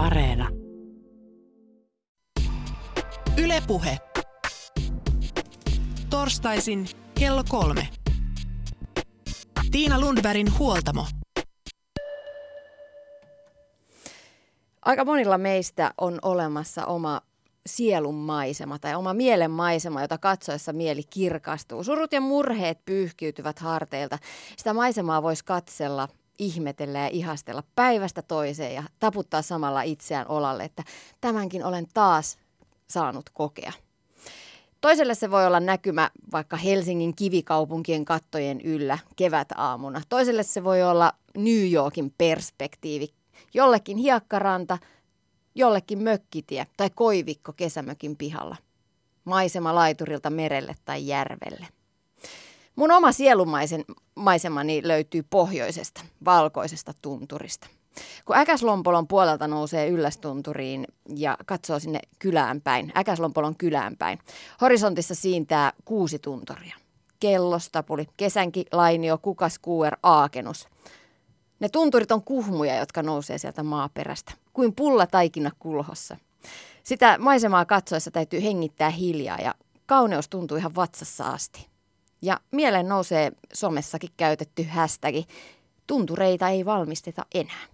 [0.00, 0.48] Areena.
[3.36, 3.98] Ylepuhe.
[6.10, 6.86] Torstaisin
[7.18, 7.88] kello kolme.
[9.70, 11.06] Tiina Lundbergin huoltamo.
[14.84, 17.20] Aika monilla meistä on olemassa oma
[17.66, 21.84] sielun maisema tai oma mielen maisema, jota katsoessa mieli kirkastuu.
[21.84, 24.18] Surut ja murheet pyyhkiytyvät harteilta.
[24.56, 26.08] Sitä maisemaa voisi katsella,
[26.40, 30.82] ihmetellä ja ihastella päivästä toiseen ja taputtaa samalla itseään olalle, että
[31.20, 32.38] tämänkin olen taas
[32.88, 33.72] saanut kokea.
[34.80, 40.02] Toiselle se voi olla näkymä vaikka Helsingin kivikaupunkien kattojen yllä kevätaamuna.
[40.08, 43.08] Toiselle se voi olla New Yorkin perspektiivi.
[43.54, 44.78] Jollekin hiekkaranta,
[45.54, 48.56] jollekin mökkitie tai koivikko kesämökin pihalla.
[49.24, 51.66] Maisema laiturilta merelle tai järvelle.
[52.76, 53.84] Mun oma sielumaisen
[54.14, 57.66] maisemani löytyy pohjoisesta, valkoisesta tunturista.
[58.24, 64.18] Kun Äkäslompolon puolelta nousee yllästunturiin ja katsoo sinne kylään päin, Äkäslompolon kylään päin,
[64.60, 66.76] horisontissa siintää kuusi tunturia.
[67.20, 70.68] Kellostapuli, kesänki, lainio, kukaskuuer, aakenus.
[71.60, 76.16] Ne tunturit on kuhmuja, jotka nousee sieltä maaperästä, kuin pulla taikina kulhossa.
[76.82, 79.54] Sitä maisemaa katsoessa täytyy hengittää hiljaa ja
[79.86, 81.69] kauneus tuntuu ihan vatsassa asti.
[82.22, 85.14] Ja mieleen nousee somessakin käytetty hashtag,
[85.86, 87.66] tuntureita ei valmisteta enää.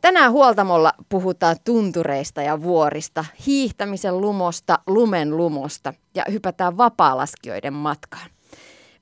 [0.00, 8.30] Tänään huoltamolla puhutaan tuntureista ja vuorista, hiihtämisen lumosta, lumen lumosta ja hypätään vapaalaskijoiden matkaan.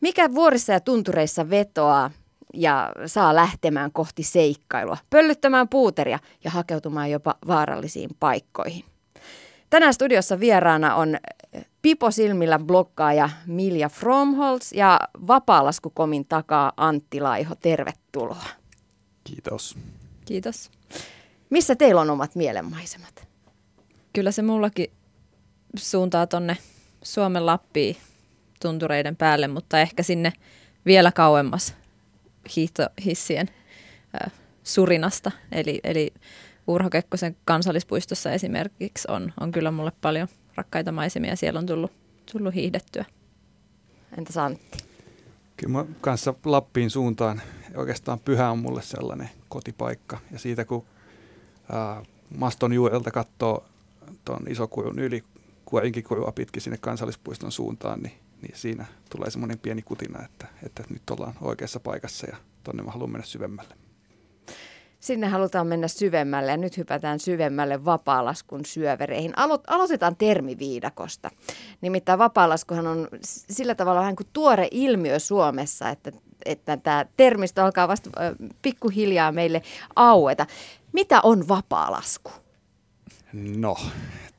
[0.00, 2.11] Mikä vuorissa ja tuntureissa vetoaa
[2.55, 8.91] ja saa lähtemään kohti seikkailua, pöllyttämään puuteria ja hakeutumaan jopa vaarallisiin paikkoihin.
[9.73, 11.17] Tänään studiossa vieraana on
[11.83, 17.55] Pipo Silmillä blokkaaja Milja Fromholz ja Vapaalaskukomin takaa Antti Laiho.
[17.55, 18.45] Tervetuloa.
[19.25, 19.78] Kiitos.
[20.25, 20.70] Kiitos.
[21.50, 23.28] Missä teillä on omat mielenmaisemat?
[24.12, 24.87] Kyllä se mullakin
[25.77, 26.56] suuntaa tonne
[27.03, 27.97] Suomen Lappiin
[28.62, 30.32] tuntureiden päälle, mutta ehkä sinne
[30.87, 31.75] vielä kauemmas
[32.56, 33.49] hiihtohissien
[34.25, 34.32] äh,
[34.65, 35.31] surinasta.
[35.53, 36.12] Eli, eli
[36.72, 41.37] Urho Kekkosen kansallispuistossa esimerkiksi on, on kyllä mulle paljon rakkaita maisemia.
[41.37, 41.93] Siellä on tullut,
[42.33, 43.05] tullut hiihdettyä.
[44.19, 44.78] Entäs Antti?
[45.56, 47.43] Kyllä mä kanssa Lappiin suuntaan.
[47.75, 50.19] Oikeastaan pyhä on mulle sellainen kotipaikka.
[50.31, 50.84] Ja siitä kun
[51.72, 52.03] ää,
[52.37, 53.65] maston juurelta katsoo
[54.25, 55.25] tuon isokurun yli
[55.65, 61.11] kuorinkikurua pitkin sinne kansallispuiston suuntaan, niin, niin siinä tulee semmoinen pieni kutina, että, että nyt
[61.11, 63.75] ollaan oikeassa paikassa ja tonne mä haluan mennä syvemmälle.
[65.02, 69.38] Sinne halutaan mennä syvemmälle ja nyt hypätään syvemmälle vapaalaskun syövereihin.
[69.38, 71.30] Alo- aloitetaan termiviidakosta.
[71.80, 76.12] Nimittäin vapaalaskuhan on sillä tavalla vähän kuin tuore ilmiö Suomessa, että,
[76.44, 78.10] että tämä termistö alkaa vasta
[78.62, 79.62] pikkuhiljaa meille
[79.96, 80.46] aueta.
[80.92, 82.30] Mitä on vapaalasku?
[83.32, 83.76] No,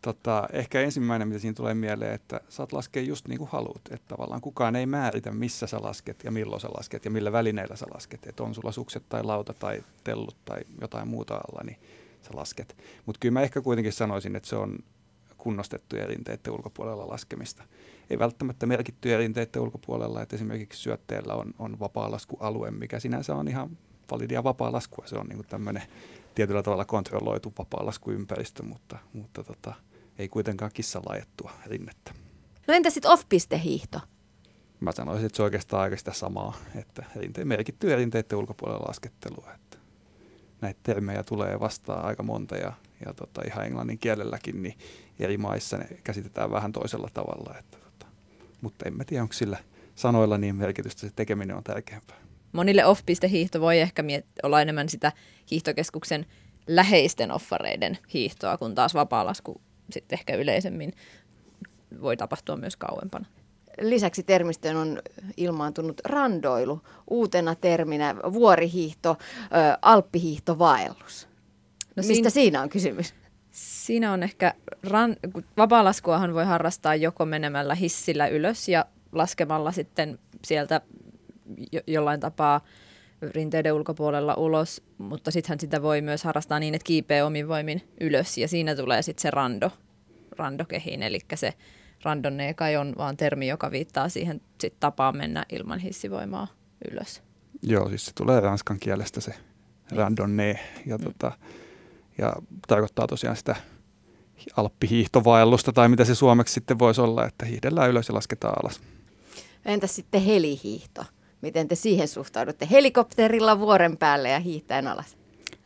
[0.03, 3.81] tota, ehkä ensimmäinen, mitä siinä tulee mieleen, että saat laskea just niin kuin haluat.
[3.91, 7.75] Että tavallaan kukaan ei määritä, missä sä lasket ja milloin sä lasket ja millä välineillä
[7.75, 8.27] sä lasket.
[8.27, 11.77] Että on sulla sukset tai lauta tai tellut tai jotain muuta alla, niin
[12.21, 12.77] sä lasket.
[13.05, 14.79] Mutta kyllä mä ehkä kuitenkin sanoisin, että se on
[15.37, 17.63] kunnostettujen rinteiden ulkopuolella laskemista.
[18.09, 23.77] Ei välttämättä merkittyjä rinteiden ulkopuolella, että esimerkiksi syötteellä on, on vapaalaskualue, mikä sinänsä on ihan
[24.11, 25.07] validia vapaa-laskua.
[25.07, 25.83] Se on niin tämmöinen
[26.35, 29.73] tietyllä tavalla kontrolloitu vapaa-laskuympäristö, mutta, mutta tota,
[30.17, 32.13] ei kuitenkaan kissan laajettua rinnettä.
[32.67, 33.99] No entä sitten off-pistehiihto?
[34.79, 39.51] Mä sanoisin, että se on oikeastaan aika sitä samaa, että rinteen, merkittyjä rinteiden ulkopuolella laskettelua.
[39.55, 39.77] Että
[40.61, 42.73] näitä termejä tulee vastaan aika monta ja,
[43.05, 44.77] ja tota, ihan englannin kielelläkin, niin
[45.19, 47.57] eri maissa ne käsitetään vähän toisella tavalla.
[47.59, 48.05] Että, tota,
[48.61, 49.57] mutta en mä tiedä, onko sillä
[49.95, 52.17] sanoilla niin merkitystä, se tekeminen on tärkeämpää.
[52.51, 55.11] Monille off-pistehiihto voi ehkä miet- olla enemmän sitä
[55.51, 56.25] hiihtokeskuksen
[56.67, 59.61] läheisten offareiden hiihtoa, kun taas vapaalasku
[59.91, 60.93] sitten ehkä yleisemmin
[62.01, 63.25] voi tapahtua myös kauempana.
[63.81, 65.01] Lisäksi termistöön on
[65.37, 69.17] ilmaantunut randoilu, uutena terminä vuorihiihto,
[69.81, 71.27] alppihiihto, vaellus.
[71.95, 73.13] No Mistä siinä, siinä on kysymys?
[73.51, 74.53] Siinä on ehkä,
[74.83, 75.15] ran,
[75.57, 80.81] vapaalaskuahan voi harrastaa joko menemällä hissillä ylös ja laskemalla sitten sieltä
[81.71, 82.61] jo, jollain tapaa
[83.21, 88.37] rinteiden ulkopuolella ulos, mutta sittenhän sitä voi myös harrastaa niin, että kiipeä omin voimin ylös
[88.37, 89.71] ja siinä tulee sitten se rando,
[90.37, 91.53] randokehiin, eli se
[92.03, 96.47] randonne kai on vaan termi, joka viittaa siihen sit tapaan mennä ilman hissivoimaa
[96.91, 97.23] ylös.
[97.61, 99.33] Joo, siis se tulee ranskan kielestä se
[99.91, 101.03] randonne ja, mm.
[101.03, 101.31] tota,
[102.17, 102.35] ja
[102.67, 103.55] tarkoittaa tosiaan sitä
[104.57, 108.81] alppihiihtovaellusta tai mitä se suomeksi sitten voisi olla, että hiihdellään ylös ja lasketaan alas.
[109.65, 111.05] Entäs sitten helihiihto?
[111.41, 112.67] Miten te siihen suhtaudutte?
[112.71, 115.17] Helikopterilla vuoren päälle ja hiihtäen alas?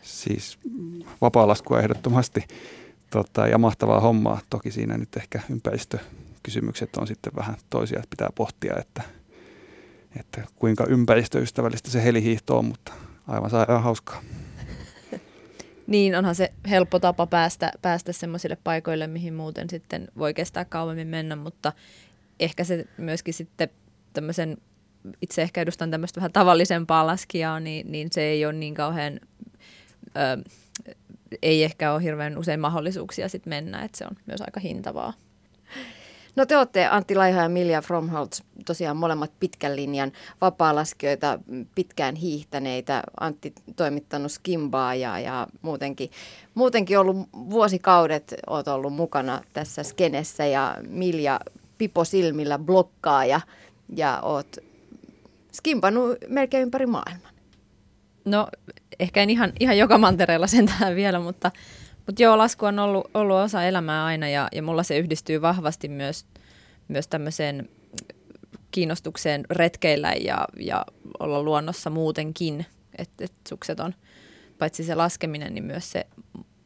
[0.01, 0.59] Siis
[1.21, 2.43] vapaalaskua ehdottomasti
[3.11, 4.41] tota, ja mahtavaa hommaa.
[4.49, 9.01] Toki siinä nyt ehkä ympäristökysymykset on sitten vähän toisia, että pitää pohtia, että,
[10.19, 12.93] että kuinka ympäristöystävällistä se helihiihto on, mutta
[13.27, 14.21] aivan sairaan hauskaa.
[15.87, 21.07] Niin, onhan se helppo tapa päästä, päästä semmoisille paikoille, mihin muuten sitten voi kestää kauemmin
[21.07, 21.73] mennä, mutta
[22.39, 23.69] ehkä se myöskin sitten
[24.13, 24.57] tämmöisen,
[25.21, 29.19] itse ehkä edustan tämmöistä vähän tavallisempaa laskijaa, niin, niin se ei ole niin kauhean,
[30.07, 30.49] ö,
[31.41, 35.13] ei ehkä ole hirveän usein mahdollisuuksia sitten mennä, että se on myös aika hintavaa.
[36.37, 41.39] No te olette Antti Laiha ja Milja Fromholtz tosiaan molemmat pitkän linjan vapaalaskijoita,
[41.75, 43.03] pitkään hiihtäneitä.
[43.19, 46.11] Antti toimittanut skimbaa ja, ja muutenkin,
[46.53, 51.39] muutenkin ollut vuosikaudet olet ollut mukana tässä skenessä ja Milja
[51.77, 53.41] pipo silmillä blokkaa ja,
[53.95, 54.57] ja oot
[55.53, 57.36] skimpannut melkein ympäri maailman.
[58.27, 58.47] No
[58.99, 61.51] ehkä en ihan, ihan joka mantereella sentään vielä, mutta,
[62.05, 65.87] mutta joo, lasku on ollut, ollut osa elämää aina ja, ja mulla se yhdistyy vahvasti
[65.87, 66.25] myös,
[66.87, 67.69] myös tämmöiseen
[68.71, 70.85] kiinnostukseen retkeillä ja, ja
[71.19, 72.65] olla luonnossa muutenkin.
[72.97, 73.93] Että et sukset on
[74.57, 76.07] paitsi se laskeminen, niin myös se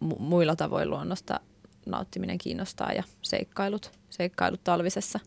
[0.04, 1.40] mu- muilla tavoin luonnosta
[1.86, 5.20] nauttiminen kiinnostaa ja seikkailut, seikkailut talvisessa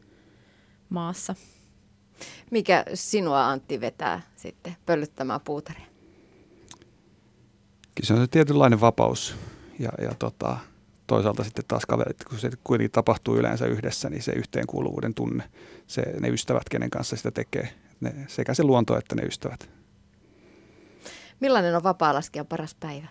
[0.88, 1.34] maassa.
[2.50, 5.93] Mikä sinua Antti vetää sitten pöllyttämään puuteria?
[7.94, 9.36] Kyllä se on se tietynlainen vapaus
[9.78, 10.56] ja, ja tota,
[11.06, 15.44] toisaalta sitten taas kaverit, kun se kuitenkin tapahtuu yleensä yhdessä, niin se yhteenkuuluvuuden tunne,
[15.86, 17.68] se, ne ystävät, kenen kanssa sitä tekee,
[18.00, 19.70] ne, sekä se luonto että ne ystävät.
[21.40, 23.06] Millainen on vapaa-laskijan paras päivä?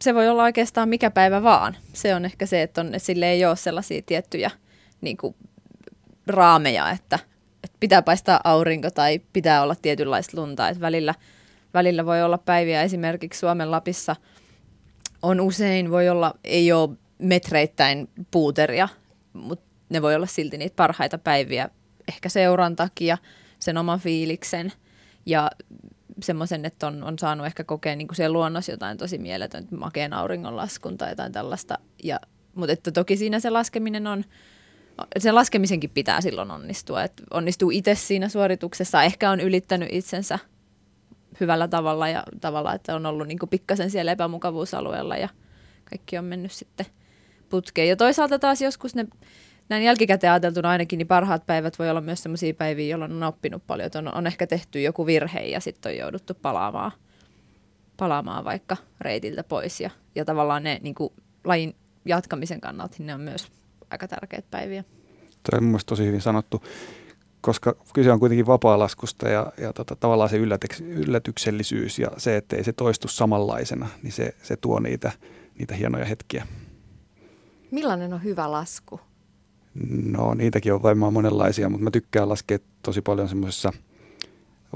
[0.00, 1.76] Se voi olla oikeastaan mikä päivä vaan.
[1.92, 4.50] Se on ehkä se, että on, sille ei ole sellaisia tiettyjä
[5.00, 5.34] niin kuin,
[6.26, 7.18] raameja, että,
[7.64, 10.68] että pitää paistaa aurinko tai pitää olla tietynlaista lunta.
[10.68, 11.14] Että välillä,
[11.74, 14.16] välillä voi olla päiviä esimerkiksi Suomen Lapissa
[15.22, 18.88] on usein, voi olla, ei ole metreittäin puuteria,
[19.32, 21.70] mutta ne voi olla silti niitä parhaita päiviä
[22.08, 23.18] ehkä seuran takia,
[23.58, 24.72] sen oman fiiliksen
[25.26, 25.50] ja
[26.22, 30.12] semmoisen, että on, on saanut ehkä kokea niin kuin siellä luonnossa jotain tosi mieletöntä, makeen
[30.12, 31.78] auringonlaskun tai jotain tällaista.
[32.04, 32.20] Ja,
[32.54, 34.24] mutta että toki siinä se laskeminen on,
[35.18, 37.02] sen laskemisenkin pitää silloin onnistua.
[37.02, 40.38] Että onnistuu itse siinä suorituksessa, ehkä on ylittänyt itsensä
[41.40, 45.28] hyvällä tavalla ja tavalla, että on ollut niin pikkasen siellä epämukavuusalueella ja
[45.90, 46.86] kaikki on mennyt sitten
[47.48, 47.88] putkeen.
[47.88, 49.06] Ja toisaalta taas joskus ne,
[49.68, 53.66] näin jälkikäteen ajateltuna ainakin, niin parhaat päivät voi olla myös sellaisia päiviä, jolloin on oppinut
[53.66, 53.86] paljon.
[53.86, 56.92] Että on, on ehkä tehty joku virhe ja sitten on jouduttu palaamaan,
[57.96, 59.80] palaamaan vaikka reitiltä pois.
[59.80, 60.94] Ja, ja tavallaan ne niin
[61.44, 63.48] lajin jatkamisen kannalta niin ne on myös
[63.90, 64.84] aika tärkeitä päiviä.
[65.28, 66.62] Tuo on mielestäni tosi hyvin sanottu,
[67.40, 72.56] koska kyse on kuitenkin vapaa-laskusta ja, ja tota, tavallaan se yllätyks, yllätyksellisyys ja se, että
[72.56, 75.12] ei se toistu samanlaisena, niin se, se tuo niitä,
[75.58, 76.46] niitä hienoja hetkiä.
[77.70, 79.00] Millainen on hyvä lasku?
[80.04, 83.72] No niitäkin on varmaan monenlaisia, mutta mä tykkään laskea tosi paljon semmoisessa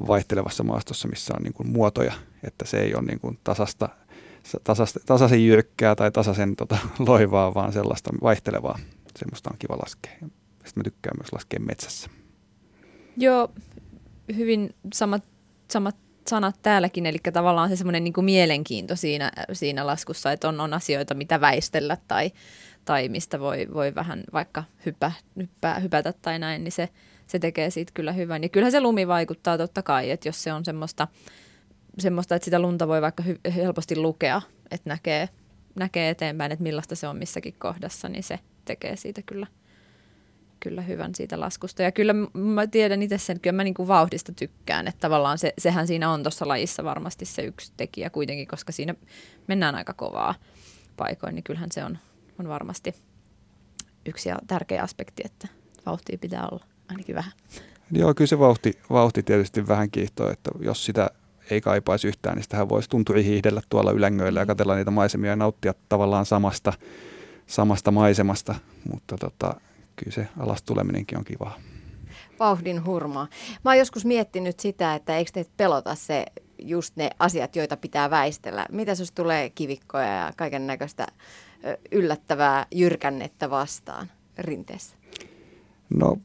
[0.07, 2.13] vaihtelevassa maastossa, missä on niin kuin muotoja,
[2.43, 3.89] että se ei ole niin kuin tasasta,
[4.65, 6.79] tasasta, tasaisen jyrkkää tai tasaisen tota,
[7.09, 8.79] loivaa, vaan sellaista vaihtelevaa.
[9.19, 10.13] Semmoista on kiva laskea.
[10.13, 12.11] Sitten mä tykkään myös laskea metsässä.
[13.17, 13.51] Joo,
[14.37, 15.25] hyvin samat,
[15.71, 15.97] samat
[16.29, 21.15] sanat täälläkin, eli tavallaan se semmoinen niin mielenkiinto siinä, siinä laskussa, että on, on asioita,
[21.15, 22.31] mitä väistellä tai,
[22.85, 26.89] tai mistä voi, voi vähän vaikka hyppä, hyppää, hypätä tai näin, niin se,
[27.27, 28.43] se tekee siitä kyllä hyvän.
[28.43, 31.09] Ja kyllähän se lumi vaikuttaa totta kai, että jos se on semmoista,
[31.99, 35.29] semmoista että sitä lunta voi vaikka hy- helposti lukea, että näkee,
[35.75, 39.47] näkee eteenpäin, että millaista se on missäkin kohdassa, niin se tekee siitä kyllä,
[40.63, 41.83] kyllä hyvän siitä laskusta.
[41.83, 45.39] Ja kyllä mä tiedän itse sen, että kyllä mä niin kuin vauhdista tykkään, että tavallaan
[45.39, 48.95] se, sehän siinä on tuossa lajissa varmasti se yksi tekijä kuitenkin, koska siinä
[49.47, 50.35] mennään aika kovaa
[50.97, 51.99] paikoin, niin kyllähän se on,
[52.41, 52.95] on varmasti
[54.07, 55.49] yksi ja tärkeä aspekti, että
[55.87, 57.33] vauhtia pitää olla ainakin vähän.
[57.93, 61.11] Joo, kyllä se vauhti, vauhti tietysti vähän kiihtoo, että jos sitä
[61.51, 65.37] ei kaipaisi yhtään, niin sitähän voisi tunturi hiihdellä tuolla ylängöillä ja katsella niitä maisemia ja
[65.37, 66.73] nauttia tavallaan samasta,
[67.47, 68.55] samasta maisemasta,
[68.93, 69.55] mutta tota,
[70.05, 71.59] kyllä se alas tuleminenkin on kivaa.
[72.39, 73.29] Vauhdin hurmaa.
[73.65, 76.27] Mä oon joskus miettinyt sitä, että eikö teitä pelota se
[76.59, 78.67] just ne asiat, joita pitää väistellä.
[78.73, 81.07] Mitä jos tulee kivikkoja ja kaiken näköistä
[81.93, 84.97] yllättävää jyrkännettä vastaan rinteessä?
[85.95, 86.17] No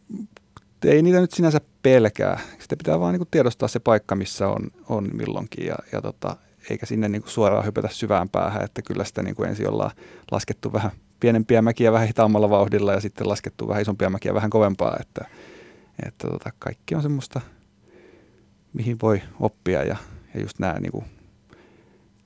[0.86, 2.39] ei niitä nyt sinänsä pelkää.
[2.60, 6.36] Sitä pitää vaan niin tiedostaa se paikka, missä on, on milloinkin ja, ja tota,
[6.69, 9.91] eikä sinne niin suoraan hypätä syvään päähän, että kyllä sitä niin ensin ollaan
[10.31, 14.98] laskettu vähän pienempiä mäkiä vähän hitaammalla vauhdilla ja sitten laskettu vähän isompia mäkiä vähän kovempaa,
[15.02, 15.26] että,
[16.06, 17.42] että tota, kaikki on semmoista,
[18.74, 19.96] mihin voi oppia ja,
[20.34, 21.06] ja just nämä niin kuin,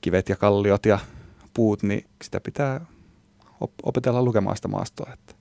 [0.01, 0.99] kivet ja kalliot ja
[1.53, 2.85] puut, niin sitä pitää
[3.59, 5.13] op- opetella lukemaan sitä maastoa.
[5.13, 5.35] Että.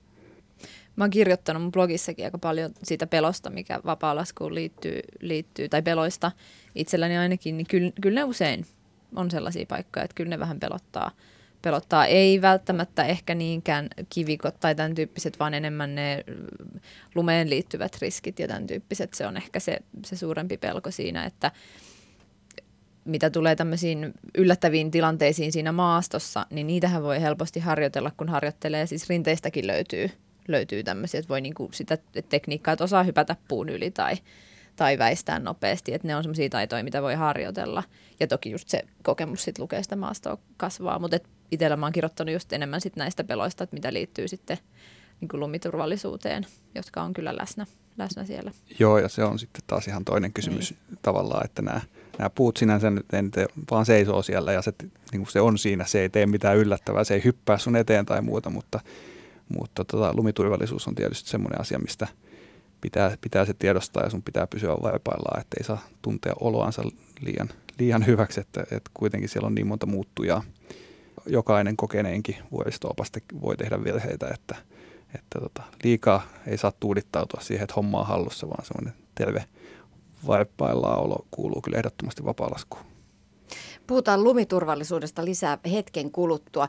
[0.95, 6.31] Mä oon kirjoittanut mun blogissakin aika paljon siitä pelosta, mikä vapaa-laskuun liittyy, liittyy, tai peloista
[6.75, 8.65] itselläni ainakin, niin kyllä, kyllä ne usein
[9.15, 11.11] on sellaisia paikkoja, että kyllä ne vähän pelottaa.
[11.61, 16.23] Pelottaa ei välttämättä ehkä niinkään kivikot tai tämän tyyppiset, vaan enemmän ne
[17.15, 19.13] lumeen liittyvät riskit ja tämän tyyppiset.
[19.13, 21.51] Se on ehkä se, se suurempi pelko siinä, että
[23.05, 28.85] mitä tulee tämmöisiin yllättäviin tilanteisiin siinä maastossa, niin niitähän voi helposti harjoitella, kun harjoittelee.
[28.85, 30.11] Siis rinteistäkin löytyy,
[30.47, 31.97] löytyy tämmöisiä, että voi niinku sitä
[32.29, 34.15] tekniikkaa, että osaa hypätä puun yli tai,
[34.75, 35.93] tai väistää nopeasti.
[35.93, 37.83] Että ne on semmoisia taitoja, mitä voi harjoitella.
[38.19, 40.99] Ja toki just se kokemus sitten lukee sitä maastoa kasvaa.
[40.99, 41.19] Mutta
[41.51, 44.57] itsellä mä oon kirjoittanut just enemmän sit näistä peloista, että mitä liittyy sitten
[45.21, 47.65] niin kuin lumiturvallisuuteen, jotka on kyllä läsnä,
[47.97, 48.51] läsnä siellä.
[48.79, 50.99] Joo, ja se on sitten taas ihan toinen kysymys niin.
[51.01, 51.81] tavallaan, että nämä,
[52.17, 54.73] nämä puut sinänsä nyt en te, vaan seisoo siellä ja se,
[55.11, 58.05] niin kuin se on siinä, se ei tee mitään yllättävää, se ei hyppää sun eteen
[58.05, 58.79] tai muuta, mutta,
[59.57, 62.07] mutta tota, lumiturvallisuus on tietysti semmoinen asia, mistä
[62.81, 66.83] pitää, pitää se tiedostaa ja sun pitää pysyä varpaillaan, että ei saa tuntea oloansa
[67.21, 70.43] liian, liian hyväksi, että, että kuitenkin siellä on niin monta muuttujaa.
[71.25, 72.93] Jokainen kokeneenkin vuoristo
[73.41, 74.55] voi tehdä virheitä, että–
[75.15, 79.45] että tota, liikaa ei saa tuudittautua siihen, että homma on hallussa, vaan semmoinen terve
[80.27, 82.83] vaippaillaan olo kuuluu kyllä ehdottomasti vapaalaskuun.
[83.87, 86.67] Puhutaan lumiturvallisuudesta lisää hetken kuluttua.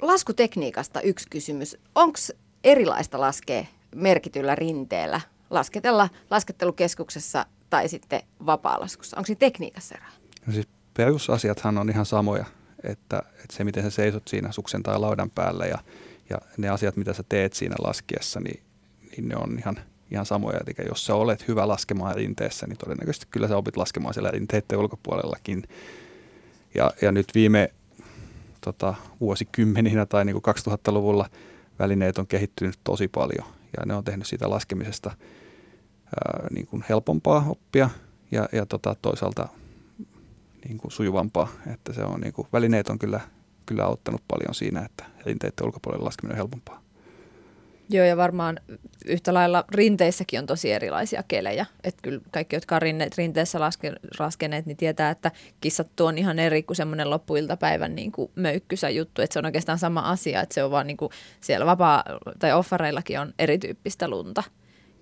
[0.00, 1.76] Laskutekniikasta yksi kysymys.
[1.94, 2.18] Onko
[2.64, 3.64] erilaista laskea
[3.94, 9.16] merkityllä rinteellä, lasketella laskettelukeskuksessa tai sitten vapaalaskussa?
[9.16, 10.08] Onko siinä tekniikassa eroa?
[10.46, 12.44] No siis perusasiathan on ihan samoja,
[12.84, 15.78] että, että se miten sä seisot siinä suksen tai laudan päällä ja
[16.32, 18.62] ja ne asiat, mitä sä teet siinä laskiessa, niin,
[19.10, 19.76] niin ne on ihan,
[20.10, 20.60] ihan samoja.
[20.66, 24.78] Eli jos sä olet hyvä laskemaan rinteessä, niin todennäköisesti kyllä sä opit laskemaan siellä rinteiden
[24.78, 25.62] ulkopuolellakin.
[26.74, 27.72] Ja, ja nyt viime
[28.60, 31.30] tota, vuosikymmeninä tai niin kuin 2000-luvulla
[31.78, 33.46] välineet on kehittynyt tosi paljon
[33.76, 37.90] ja ne on tehnyt siitä laskemisesta ää, niin kuin helpompaa oppia
[38.30, 39.48] ja, ja tota, toisaalta
[40.64, 41.48] niin kuin sujuvampaa.
[41.72, 43.20] Että se on, niin kuin, välineet on kyllä
[43.66, 46.82] kyllä auttanut paljon siinä, että rinteiden ulkopuolelle laskeminen on helpompaa.
[47.88, 48.60] Joo, ja varmaan
[49.06, 51.66] yhtä lailla rinteissäkin on tosi erilaisia kelejä.
[51.84, 56.38] Että kyllä kaikki, jotka on rinne, rinteessä laske, laskeneet, niin tietää, että kissat on ihan
[56.38, 59.22] eri kuin semmoinen loppuiltapäivän niin kuin möykkysä juttu.
[59.22, 62.04] Että se on oikeastaan sama asia, että se on vaan niin kuin siellä vapaa-
[62.38, 64.42] tai offareillakin on erityyppistä lunta.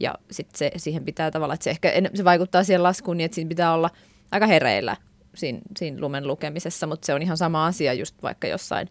[0.00, 3.48] Ja sitten siihen pitää tavallaan, että se ehkä se vaikuttaa siihen laskuun niin, että siinä
[3.48, 3.90] pitää olla
[4.30, 4.96] aika hereillä
[5.34, 8.88] siinä, siinä lumen lukemisessa, mutta se on ihan sama asia just vaikka jossain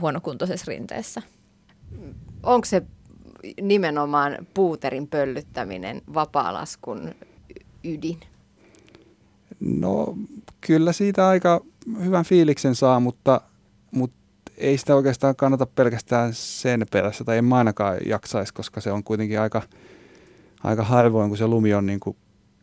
[0.00, 1.22] huonokuntoisessa rinteessä.
[2.42, 2.82] Onko se
[3.60, 7.14] nimenomaan puuterin pöllyttäminen vapaalaskun
[7.84, 8.20] ydin?
[9.60, 10.16] No
[10.60, 11.60] kyllä siitä aika
[12.04, 13.40] hyvän fiiliksen saa, mutta,
[13.90, 14.16] mutta
[14.56, 19.04] ei sitä oikeastaan kannata pelkästään sen perässä, tai en mä ainakaan jaksaisi, koska se on
[19.04, 19.62] kuitenkin aika,
[20.64, 22.16] aika harvoin, kun se lumi on niin kuin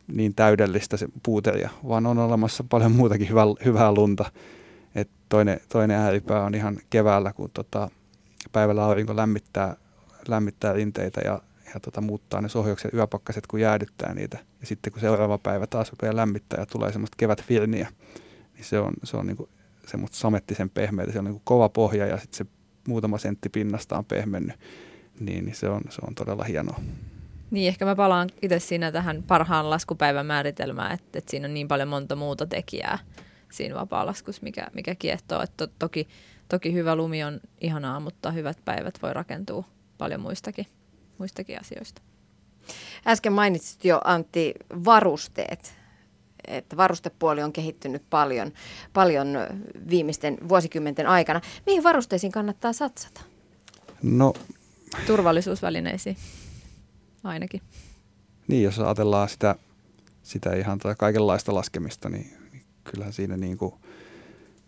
[0.08, 4.32] niin täydellistä se puuteria, vaan on olemassa paljon muutakin hyvää, hyvää lunta.
[4.96, 7.90] Et toinen, toinen ääripää on ihan keväällä, kun tota,
[8.52, 9.76] päivällä aurinko lämmittää,
[10.28, 11.42] lämmittää rinteitä ja,
[11.74, 14.38] ja tota, muuttaa ne sohjokset yöpakkaset, kun jäädyttää niitä.
[14.62, 17.90] Ja sitten kun seuraava päivä taas rupeaa lämmittää ja tulee semmoista kevätfirniä,
[18.54, 19.50] niin se on, se on niinku
[19.88, 21.12] semmoista samettisen pehmeitä.
[21.12, 22.46] Se on niinku kova pohja ja sitten se
[22.88, 24.56] muutama sentti pinnasta on pehmennyt.
[25.20, 26.80] Niin, niin se, on, se on todella hienoa.
[27.52, 31.68] Niin, ehkä mä palaan itse siinä tähän parhaan laskupäivän määritelmään, että, että siinä on niin
[31.68, 33.00] paljon monta muuta tekijää
[33.52, 35.42] siinä vapaalaskussa, mikä, mikä kiehtoo.
[35.42, 36.08] Että to, toki,
[36.50, 39.64] toki hyvä lumi on ihanaa, mutta hyvät päivät voi rakentua
[39.98, 40.66] paljon muistakin,
[41.18, 42.02] muistakin asioista.
[43.08, 44.54] Äsken mainitsit jo Antti
[44.86, 45.74] varusteet,
[46.48, 48.52] että varustepuoli on kehittynyt paljon,
[48.94, 49.28] paljon
[49.90, 51.42] viimeisten vuosikymmenten aikana.
[51.66, 53.22] Mihin varusteisiin kannattaa satsata?
[54.04, 54.34] No,
[55.08, 56.18] Turvallisuusvälineisiin
[57.24, 57.62] ainakin.
[58.48, 59.56] Niin, jos ajatellaan sitä,
[60.24, 63.74] sitä ihan tai kaikenlaista laskemista, niin, niin kyllähän siinä niin kuin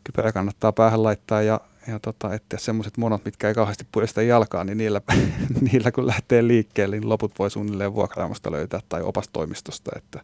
[0.04, 4.64] kypärä kannattaa päähän laittaa ja, ja tota, että semmoiset monot, mitkä ei kauheasti purista jalkaa,
[4.64, 5.02] niin niillä,
[5.72, 9.92] niillä kun lähtee liikkeelle, niin loput voi suunnilleen vuokraamosta löytää tai opastoimistosta.
[9.96, 10.22] Että.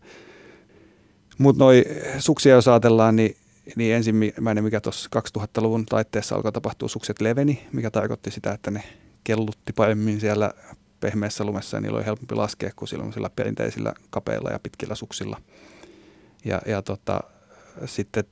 [1.37, 1.85] Mutta noi
[2.19, 3.37] suksia jos ajatellaan, niin,
[3.75, 8.83] niin ensimmäinen, mikä tuossa 2000-luvun taitteessa alkoi tapahtua, sukset leveni, mikä tarkoitti sitä, että ne
[9.23, 10.51] kellutti paremmin siellä
[11.05, 15.41] pehmeässä lumessa ja niillä oli helpompi laskea kuin sillä perinteisillä kapeilla ja pitkillä suksilla.
[16.45, 17.19] Ja, ja tota,
[17.85, 18.23] sitten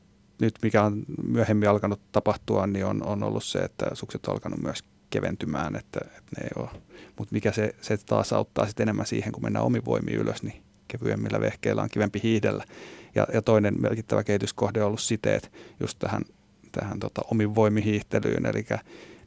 [0.42, 4.62] nyt mikä on myöhemmin alkanut tapahtua, niin on, on ollut se, että sukset on alkanut
[4.62, 6.70] myös keventymään, että, että ne ei ole.
[7.18, 11.39] Mutta mikä se, se taas auttaa sitten enemmän siihen, kun mennään omivoimiin ylös, niin kevyemmillä
[11.39, 12.63] vehkeillä on kivempi hiihdellä.
[13.15, 16.22] Ja, ja toinen merkittävä kehityskohde on ollut siteet just tähän,
[16.72, 18.65] tähän tota, omin voimihiihtelyyn, eli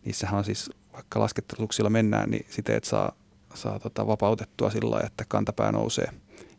[0.05, 3.13] niissähän on siis, vaikka lasketteluksilla mennään, niin siteet saa,
[3.57, 6.09] saa tota, vapautettua sillä lailla, että kantapää nousee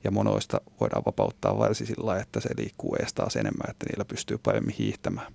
[0.04, 4.06] ja monoista voidaan vapauttaa varsi sillä lailla, että se liikkuu ees taas enemmän, että niillä
[4.06, 5.34] pystyy paremmin hiihtämään.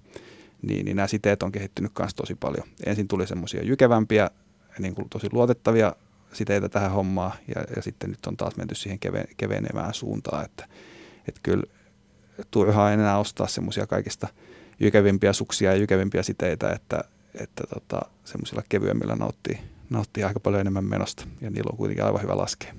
[0.63, 2.67] Niin, niin nämä siteet on kehittynyt myös tosi paljon.
[2.87, 4.31] Ensin tuli semmoisia jykevämpiä,
[4.79, 5.93] niin kuin tosi luotettavia
[6.33, 10.69] siteitä tähän hommaan ja, ja sitten nyt on taas menty siihen keve, kevenevään suuntaan, että,
[11.29, 11.65] että kyllä
[12.51, 14.29] turhaa enää ostaa semmoisia kaikista
[14.81, 17.05] jykevimpiä suksia ja jykevimpiä siteitä, että,
[17.35, 19.59] että tota, semmoisilla kevyemmillä nauttii,
[19.93, 22.75] nauttii aika paljon enemmän menosta ja niillä on kuitenkin aivan hyvä laskea.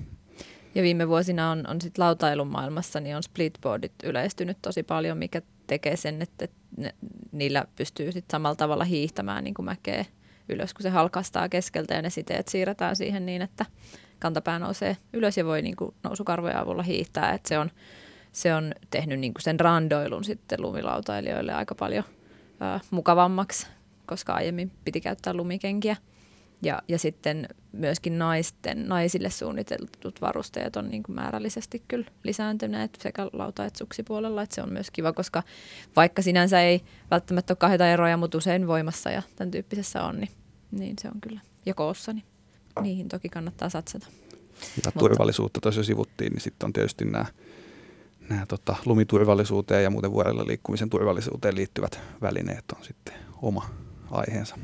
[0.74, 5.42] Ja viime vuosina on, on sit lautailun maailmassa, niin on splitboardit yleistynyt tosi paljon, mikä
[5.66, 6.94] tekee sen, että ne,
[7.32, 10.04] niillä pystyy sit samalla tavalla hiihtämään niin kuin mäkeä
[10.48, 13.66] ylös, kun se halkastaa keskeltä ja ne siteet siirretään siihen niin, että
[14.18, 17.32] kantapää nousee ylös ja voi niin kuin nousukarvojen avulla hiihtää.
[17.32, 17.70] Et se, on,
[18.32, 22.04] se on tehnyt niin kuin sen randoilun sitten lumilautailijoille aika paljon
[22.60, 23.66] ää, mukavammaksi,
[24.06, 25.96] koska aiemmin piti käyttää lumikenkiä.
[26.62, 33.26] Ja, ja sitten myöskin naisten, naisille suunniteltut varusteet on niin kuin määrällisesti kyllä lisääntyneet sekä
[33.32, 34.42] lauta- että suksipuolella.
[34.42, 35.42] Että se on myös kiva, koska
[35.96, 36.80] vaikka sinänsä ei
[37.10, 40.30] välttämättä ole kahdeta eroja, mutta usein voimassa ja tämän tyyppisessä on, niin,
[40.70, 42.12] niin se on kyllä jo koossa.
[42.12, 42.24] Niin
[42.82, 44.06] niihin toki kannattaa satsata.
[44.84, 47.26] Ja turvallisuutta tosiaan sivuttiin, niin sitten on tietysti nämä,
[48.28, 53.70] nämä tota, lumiturvallisuuteen ja muuten vuorella liikkumisen turvallisuuteen liittyvät välineet on sitten oma
[54.14, 54.56] aiheensa.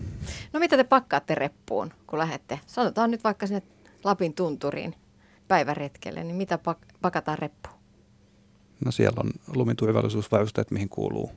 [0.52, 2.60] No mitä te pakkaatte reppuun, kun lähdette?
[2.66, 3.62] Sanotaan nyt vaikka sinne
[4.04, 4.94] Lapin tunturiin
[5.48, 7.76] päiväretkelle, niin mitä pak- pakataan reppuun?
[8.84, 11.32] No siellä on lumiturvallisuusvarusteet, mihin kuuluu.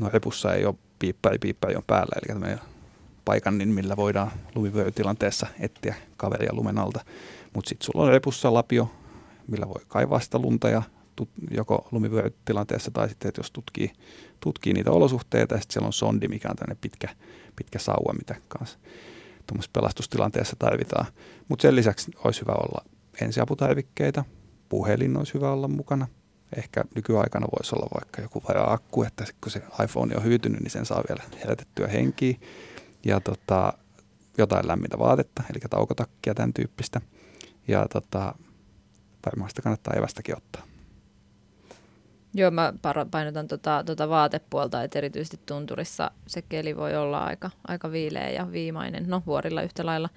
[0.00, 2.60] No repussa ei ole piippäri, piippäri on päällä, eli tämmöinen
[3.24, 7.00] paikan, niin millä voidaan lumivyörytilanteessa etsiä kaveria lumen alta.
[7.54, 8.90] Mutta sitten sulla on repussa lapio,
[9.48, 10.82] millä voi kaivaa sitä lunta ja
[11.16, 13.92] tut, joko lumivyörytilanteessa tai sitten, että jos tutkii,
[14.40, 17.08] tutkii niitä olosuhteita ja sitten siellä on sondi, mikä on tämmöinen pitkä,
[17.56, 18.78] pitkä sauva, mitä kanssa
[19.46, 21.06] tuommoisessa pelastustilanteessa tarvitaan.
[21.48, 22.84] Mutta sen lisäksi olisi hyvä olla
[23.20, 24.24] ensiaputarvikkeita,
[24.68, 26.06] puhelin olisi hyvä olla mukana.
[26.56, 30.86] Ehkä nykyaikana voisi olla vaikka joku vara-akku, että kun se iPhone on hyytynyt, niin sen
[30.86, 32.36] saa vielä herätettyä henkiä.
[33.04, 33.72] Ja tota,
[34.38, 37.00] jotain lämmintä vaatetta, eli taukotakkia, tämän tyyppistä.
[37.68, 38.34] Ja tota,
[39.26, 40.62] varmaan sitä kannattaa evästäkin ottaa.
[42.36, 42.72] Joo, mä
[43.10, 48.52] painotan tuota, tuota vaatepuolta, että erityisesti tunturissa se keli voi olla aika, aika viileä ja
[48.52, 50.08] viimainen, no vuorilla yhtä lailla,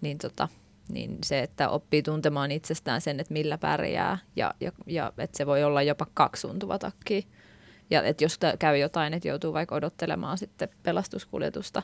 [0.00, 0.48] niin, tota,
[0.88, 5.46] niin se, että oppii tuntemaan itsestään sen, että millä pärjää ja, ja, ja että se
[5.46, 7.26] voi olla jopa kaksi suntuva takki.
[7.90, 11.82] Ja että jos käy jotain, että joutuu vaikka odottelemaan sitten pelastuskuljetusta,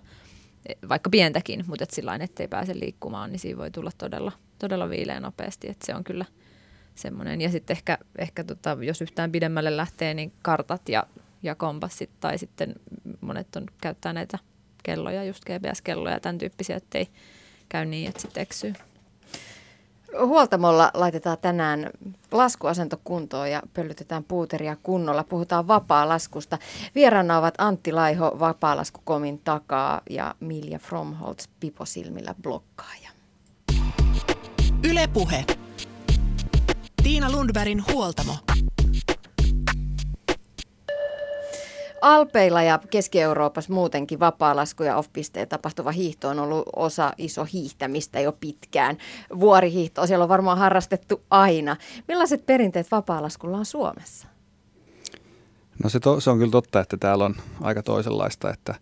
[0.68, 4.90] e, vaikka pientäkin, mutta että sillä ettei pääse liikkumaan, niin siinä voi tulla todella, todella
[4.90, 6.25] viileä nopeasti, että se on kyllä–
[6.99, 7.41] semmoinen.
[7.41, 11.07] Ja sitten ehkä, ehkä tota, jos yhtään pidemmälle lähtee, niin kartat ja,
[11.43, 12.75] ja kompassit tai sitten
[13.21, 14.39] monet on käyttää näitä
[14.83, 17.09] kelloja, just GPS-kelloja ja tämän tyyppisiä, ettei
[17.69, 18.73] käy niin, että sitten eksyy.
[20.21, 21.91] Huoltamolla laitetaan tänään
[22.33, 25.25] laskuasento kuntoon ja pöllytetään puuteria kunnolla.
[25.25, 26.59] Puhutaan vapaa-laskusta.
[26.95, 33.11] Vieraana ovat Antti Laiho vapaa-laskukomin takaa ja Milja Fromholtz piposilmillä blokkaaja.
[34.91, 35.45] Ylepuhe.
[37.07, 38.37] Tiina Lundbergin huoltamo.
[42.03, 48.33] Alpeilla ja Keski-Euroopassa muutenkin vapaa-lasku ja off-pisteen tapahtuva hiihto on ollut osa iso hiihtämistä jo
[48.33, 48.99] pitkään.
[49.40, 51.77] Vuorihiihtoa siellä on varmaan harrastettu aina.
[52.09, 54.27] Millaiset perinteet vapaa-laskulla on Suomessa?
[55.85, 58.75] No se, to, se on kyllä totta, että täällä on aika toisenlaista, että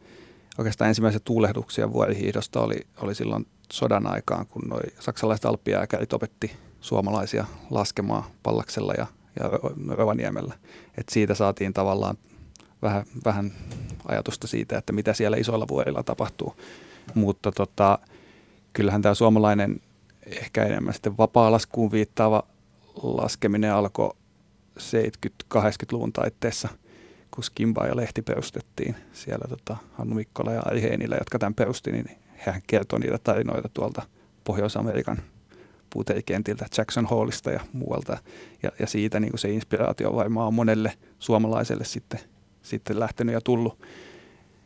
[0.59, 7.45] oikeastaan ensimmäisiä tuulehduksia vuorihiihdosta oli, oli silloin sodan aikaan, kun noi saksalaiset alppijääkärit opetti suomalaisia
[7.71, 9.07] laskemaan Pallaksella ja,
[9.41, 9.51] ja
[9.95, 10.55] Rovaniemellä.
[10.99, 12.17] Et siitä saatiin tavallaan
[12.83, 13.53] vähän, vähän
[14.09, 16.57] ajatusta siitä, että mitä siellä isoilla vuorilla tapahtuu.
[17.15, 17.99] Mutta tota,
[18.73, 19.81] kyllähän tämä suomalainen
[20.27, 22.43] ehkä enemmän sitten vapaa-laskuun viittaava
[23.03, 24.17] laskeminen alkoi
[24.79, 26.69] 70-80-luvun taitteessa,
[27.31, 28.97] kun Skimba ja Lehti perustettiin.
[29.13, 33.69] Siellä tota, Hannu Mikkola ja Ari Heinilä, jotka tämän perusti, niin hän kertoi niitä tarinoita
[33.69, 34.03] tuolta
[34.45, 35.23] Pohjois-Amerikan
[35.95, 38.19] puuterikentiltä, Jackson Hallista ja muualta.
[38.63, 42.21] Ja, ja siitä niin kuin se inspiraatio varmaan on monelle suomalaiselle sitten,
[42.63, 43.83] sitten lähtenyt ja tullut.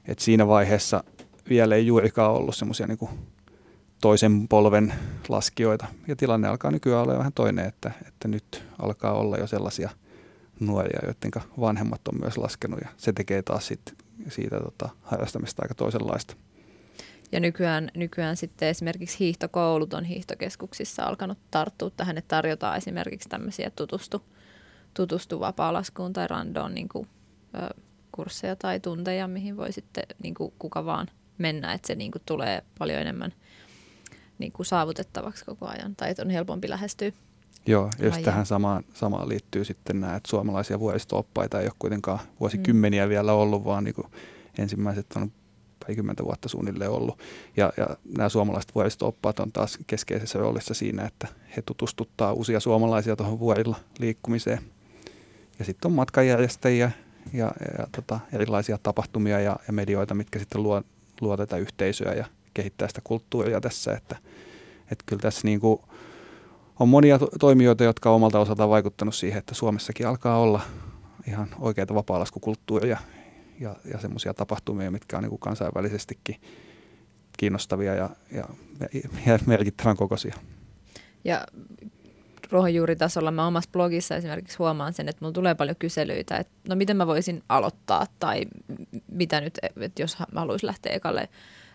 [0.05, 1.05] Et siinä vaiheessa
[1.49, 3.09] vielä ei juurikaan ollut semmoisia niin
[4.01, 4.95] toisen polven
[5.29, 5.87] laskijoita.
[6.07, 9.91] Ja tilanne alkaa nykyään olla vähän toinen, että, että nyt alkaa olla jo sellaisia
[10.61, 12.81] nuoria, joiden vanhemmat on myös laskenut.
[12.81, 13.95] Ja se tekee taas sit,
[14.29, 16.35] siitä tota, harrastamista aika toisenlaista.
[17.33, 23.71] Ja nykyään, nykyään sitten esimerkiksi hiihtokoulut on hiihtokeskuksissa alkanut tarttua tähän, että tarjotaan esimerkiksi tämmöisiä
[23.71, 24.23] tutustu,
[24.95, 27.09] tutustu vapaalaskuun tai randoon niin kuin,
[27.55, 27.75] ö,
[28.12, 31.07] kursseja tai tunteja, mihin voi sitten niin kuin kuka vaan
[31.38, 33.33] mennä, että se niin kuin tulee paljon enemmän
[34.38, 37.12] niin kuin saavutettavaksi koko ajan tai että on helpompi lähestyä.
[37.67, 43.07] Joo, jos tähän samaan, samaan liittyy sitten nämä, että suomalaisia vuoristo-oppaita ei ole kuitenkaan vuosikymmeniä
[43.07, 43.11] mm.
[43.11, 44.07] vielä ollut, vaan niin kuin
[44.59, 45.33] ensimmäiset on
[45.81, 47.19] parikymmentä vuotta suunnilleen ollut.
[47.57, 47.87] Ja, ja
[48.17, 53.77] nämä suomalaiset vuoristo-oppaat on taas keskeisessä roolissa siinä, että he tutustuttaa uusia suomalaisia tuohon vuorilla
[53.99, 54.61] liikkumiseen.
[55.59, 56.91] Ja sitten on matkanjärjestäjiä
[57.33, 60.83] ja, ja, ja tota, erilaisia tapahtumia ja, ja medioita, mitkä sitten luo,
[61.21, 64.17] luo tätä yhteisöä ja kehittää sitä kulttuuria tässä, että,
[64.83, 65.81] että kyllä tässä niin kuin
[66.81, 70.61] on monia to- toimijoita, jotka omalta osaltaan vaikuttanut siihen, että Suomessakin alkaa olla
[71.29, 72.99] ihan oikeita vapaalaskukulttuuria
[73.61, 76.40] ja, ja semmoisia tapahtumia, mitkä on niin kuin kansainvälisestikin
[77.38, 78.44] kiinnostavia ja, ja,
[79.27, 80.35] ja merkittävän kokoisia.
[81.25, 81.47] Ja
[82.51, 86.97] ruohonjuuritasolla mä omassa blogissa esimerkiksi huomaan sen, että mulla tulee paljon kyselyitä, että no miten
[86.97, 88.44] mä voisin aloittaa tai
[89.12, 91.29] mitä nyt, että jos mä haluaisin lähteä ekalle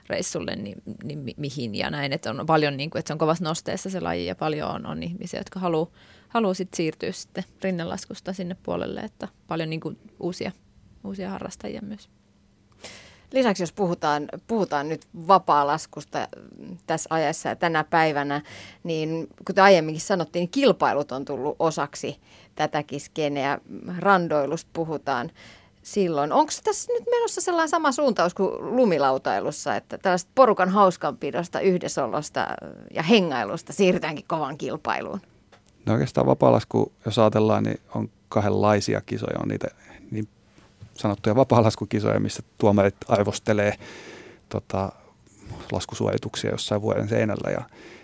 [0.09, 2.13] reissulle, niin, niin mi- mihin ja näin.
[2.13, 4.85] Että on paljon, niin kuin, että se on kovassa nosteessa se laji ja paljon on,
[4.85, 5.91] on ihmisiä, jotka haluaa
[6.27, 10.51] haluu sit siirtyä sitten rinnelaskusta sinne puolelle, että paljon niin kuin uusia,
[11.03, 12.09] uusia harrastajia myös.
[13.31, 16.27] Lisäksi jos puhutaan, puhutaan nyt vapaa-laskusta
[16.87, 18.41] tässä ajassa ja tänä päivänä,
[18.83, 22.19] niin kuten aiemminkin sanottiin, niin kilpailut on tullut osaksi
[22.55, 23.59] tätäkin skeneä.
[23.97, 25.31] Randoilusta puhutaan
[25.83, 26.31] silloin.
[26.31, 32.47] Onko tässä nyt menossa sellainen sama suuntaus kuin lumilautailussa, että tällaista porukan hauskanpidosta, yhdessäolosta
[32.93, 35.21] ja hengailusta siirrytäänkin kovan kilpailuun?
[35.85, 39.39] No oikeastaan vapaalasku, jos ajatellaan, niin on kahdenlaisia kisoja.
[39.39, 39.67] On niitä
[40.11, 40.27] niin
[40.95, 43.73] sanottuja vapaalaskukisoja, missä tuomarit arvostelee
[44.49, 44.91] tota,
[45.71, 47.51] laskusuorituksia jossain vuoden seinällä.
[47.51, 47.61] Ja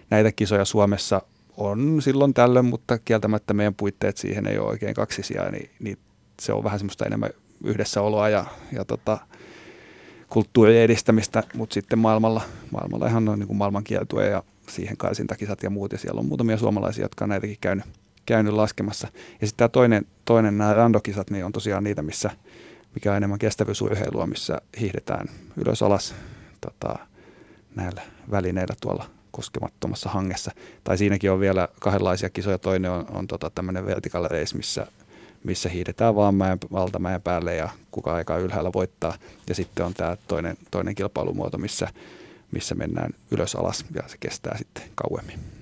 [0.10, 1.22] näitä kisoja Suomessa
[1.58, 5.98] on silloin tällöin, mutta kieltämättä meidän puitteet siihen ei ole oikein kaksisia, niin, niin
[6.42, 7.30] se on vähän semmoista enemmän
[7.64, 9.18] yhdessäoloa ja, ja tota,
[10.30, 15.92] kulttuurien edistämistä, mutta sitten maailmalla, maailmalla ihan on niin maailmankiertue ja siihen kaisintakisat ja muut,
[15.92, 17.86] ja siellä on muutamia suomalaisia, jotka on näitäkin käynyt,
[18.26, 19.08] käynyt laskemassa.
[19.42, 22.32] Ja sitten tämä toinen, toinen nämä randokisat, niin on tosiaan niitä, missä,
[22.96, 26.16] mikä on enemmän kestävyysurheilua, missä hiihdetään ylös alas
[26.62, 27.00] tota,
[27.76, 30.52] näillä välineillä tuolla koskemattomassa hangessa.
[30.84, 32.58] Tai siinäkin on vielä kahdenlaisia kisoja.
[32.58, 34.88] Toinen on, on tota, tämmöinen vertical race, missä
[35.44, 39.18] missä hiidetään vaan mäen, valtamäen päälle ja kuka aika ylhäällä voittaa.
[39.50, 41.88] Ja sitten on tämä toinen, toinen kilpailumuoto, missä,
[42.52, 45.59] missä mennään ylös alas ja se kestää sitten kauemmin.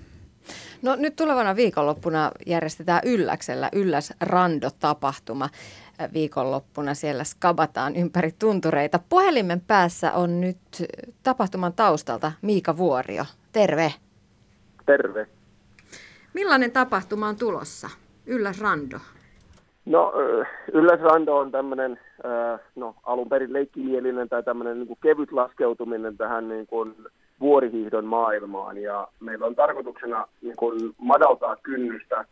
[0.81, 5.49] No nyt tulevana viikonloppuna järjestetään Ylläksellä Ylläs Rando-tapahtuma.
[6.13, 8.99] Viikonloppuna siellä skabataan ympäri tuntureita.
[9.09, 10.57] Puhelimen päässä on nyt
[11.23, 13.23] tapahtuman taustalta Miika Vuorio.
[13.51, 13.93] Terve.
[14.85, 15.27] Terve.
[16.33, 17.89] Millainen tapahtuma on tulossa?
[18.25, 18.97] Ylläs Rando.
[19.85, 20.13] No
[20.73, 21.99] Ylläsrando on tämmöinen
[22.75, 26.95] no, alun perin leikkimielinen tai tämmöinen niin kuin kevyt laskeutuminen tähän niin kuin
[27.39, 28.78] vuorihiihdon maailmaan.
[28.78, 32.26] Ja meillä on tarkoituksena niin kuin madaltaa kynnystä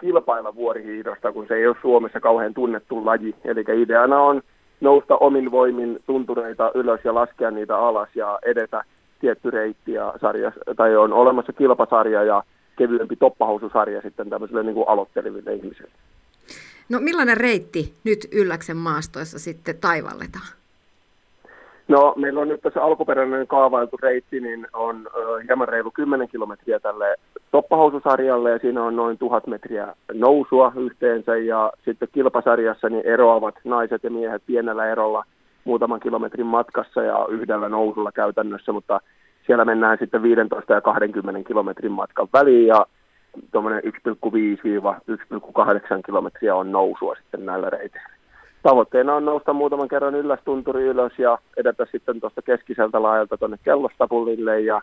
[0.00, 3.34] kilpailla vuorihiihdosta, kun se ei ole Suomessa kauhean tunnettu laji.
[3.44, 4.42] Eli ideana on
[4.80, 8.84] nousta omin voimin tuntureita ylös ja laskea niitä alas ja edetä
[9.20, 12.42] tietty reitti ja sarja, tai on olemassa kilpasarja ja
[12.76, 15.92] kevyempi toppahoususarja sitten tämmöisille niin aloitteleville ihmisille.
[16.88, 20.61] No millainen reitti nyt Ylläksen maastoissa sitten taivalletaan?
[21.88, 26.80] No meillä on nyt tässä alkuperäinen kaavailtu reitti, niin on ö, hieman reilu 10 kilometriä
[26.80, 27.16] tälle
[27.50, 34.04] toppahoususarjalle ja siinä on noin tuhat metriä nousua yhteensä ja sitten kilpasarjassa niin eroavat naiset
[34.04, 35.24] ja miehet pienellä erolla
[35.64, 39.00] muutaman kilometrin matkassa ja yhdellä nousulla käytännössä, mutta
[39.46, 42.86] siellä mennään sitten 15 ja 20 kilometrin matkan väliin ja
[43.52, 43.90] tuommoinen 1,5-1,8
[46.06, 48.11] kilometriä on nousua sitten näillä reiteillä.
[48.62, 54.60] Tavoitteena on nousta muutaman kerran yllästunturi ylös ja edetä sitten tuosta keskiseltä laajalta tuonne kellostapulille
[54.60, 54.82] ja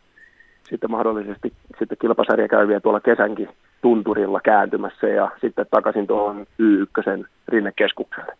[0.69, 3.49] sitten mahdollisesti sitten kilpasarja käyviä tuolla kesänkin
[3.81, 8.33] tunturilla kääntymässä ja sitten takaisin tuohon Y1 rinnekeskukselle.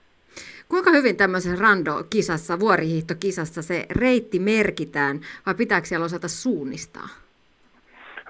[0.70, 7.08] Kuinka hyvin tämmöisessä rando-kisassa, vuorihiihtokisassa se reitti merkitään vai pitääkö siellä osata suunnistaa?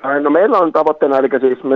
[0.04, 1.76] No meillä on tavoitteena, eli siis me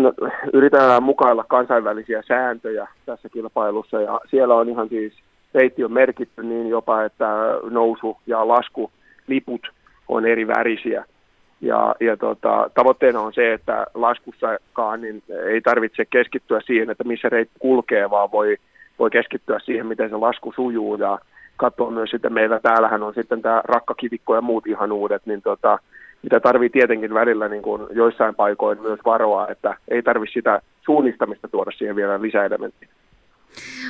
[0.53, 5.13] yritetään mukailla kansainvälisiä sääntöjä tässä kilpailussa, ja siellä on ihan siis,
[5.53, 7.25] reitti on merkitty niin jopa, että
[7.69, 9.71] nousu- ja laskuliput
[10.07, 11.05] on eri värisiä.
[11.61, 17.29] Ja, ja tota, tavoitteena on se, että laskussakaan niin ei tarvitse keskittyä siihen, että missä
[17.29, 18.57] reitti kulkee, vaan voi,
[18.99, 21.19] voi keskittyä siihen, miten se lasku sujuu ja
[21.57, 25.79] katsoa myös sitten meillä täällähän on sitten tämä rakkakivikko ja muut ihan uudet, niin tota,
[26.23, 31.47] mitä tarvii tietenkin välillä niin kuin joissain paikoin myös varoa, että ei tarvitse sitä suunnistamista
[31.47, 32.89] tuoda siihen vielä lisäelementtiä.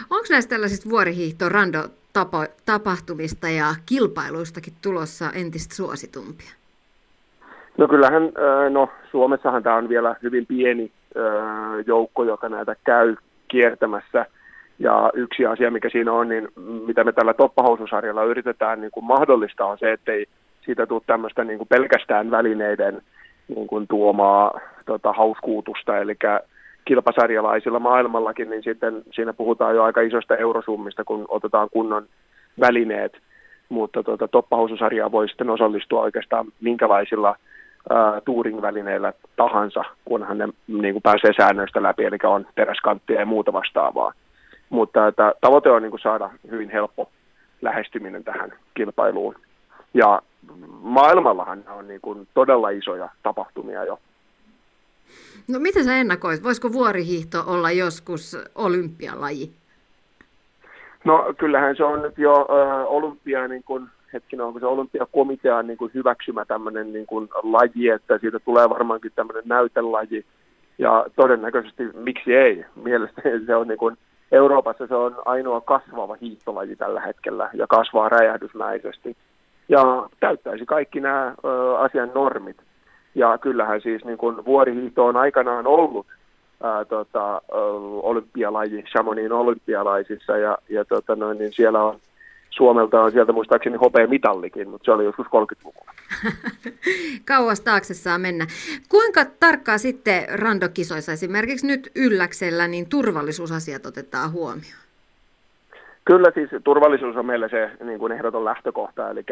[0.10, 1.80] Onko näistä tällaisista vuorihiihto rando
[2.66, 6.52] tapahtumista ja kilpailuistakin tulossa entistä suositumpia?
[7.78, 8.32] No kyllähän,
[8.70, 10.92] no Suomessahan tämä on vielä hyvin pieni
[11.86, 13.16] joukko, joka näitä käy
[13.48, 14.26] kiertämässä.
[14.80, 16.48] Ja yksi asia, mikä siinä on, niin
[16.88, 20.26] mitä me tällä toppahoususarjalla yritetään niin kuin mahdollistaa, on se, ettei
[20.66, 23.02] siitä tule tämmöistä niin kuin pelkästään välineiden
[23.48, 25.98] niin kuin tuomaa tota, hauskuutusta.
[25.98, 26.16] Eli
[26.86, 32.06] kilpasarjalaisilla maailmallakin, niin sitten siinä puhutaan jo aika isoista eurosummista, kun otetaan kunnon
[32.60, 33.18] välineet.
[33.70, 37.36] Mutta tuota, toppahoususarjaa voi sitten osallistua oikeastaan minkälaisilla
[38.26, 44.14] touring-välineillä tahansa, kunhan ne niin kuin pääsee säännöistä läpi, eli on teräskanttia ja muuta vastaavaa.
[44.70, 47.10] Mutta että tavoite on niin kuin saada hyvin helppo
[47.62, 49.36] lähestyminen tähän kilpailuun.
[49.94, 50.22] Ja
[50.82, 54.00] maailmallahan on niin kuin todella isoja tapahtumia jo.
[55.48, 56.44] No mitä sä ennakoit?
[56.44, 59.52] Voisiko vuorihiihto olla joskus olympialaji?
[61.04, 65.78] No kyllähän se on nyt jo äh, olympia, niin kuin, hetkinen, onko se olympiakomitean niin
[65.78, 70.26] kuin hyväksymä tämmöinen niin kuin laji, että siitä tulee varmaankin tämmöinen näytelaji.
[70.78, 72.66] Ja todennäköisesti miksi ei?
[72.84, 73.98] Mielestäni se on niin kuin,
[74.32, 79.18] Euroopassa se on ainoa kasvava hiihtolaji tällä hetkellä ja kasvaa räjähdysmäisesti.
[79.70, 82.58] Ja täyttäisi kaikki nämä ö, asian normit.
[83.16, 86.08] Ja kyllähän siis niin kuin vuorihiihto on aikanaan ollut
[86.64, 87.42] ää, tota,
[88.02, 92.00] olympialaji, Chamonixin olympialaisissa, ja, ja tota noin, niin siellä on
[92.50, 95.92] Suomelta on sieltä muistaakseni hopea mitallikin, mutta se oli joskus 30-luvulla.
[97.26, 98.48] Kauas taakse saa mennä.
[98.90, 104.83] Kuinka tarkkaa sitten randokisoissa esimerkiksi nyt ylläksellä, niin turvallisuusasiat otetaan huomioon?
[106.06, 109.24] Kyllä siis turvallisuus on meillä se niin kuin ehdoton lähtökohta, eli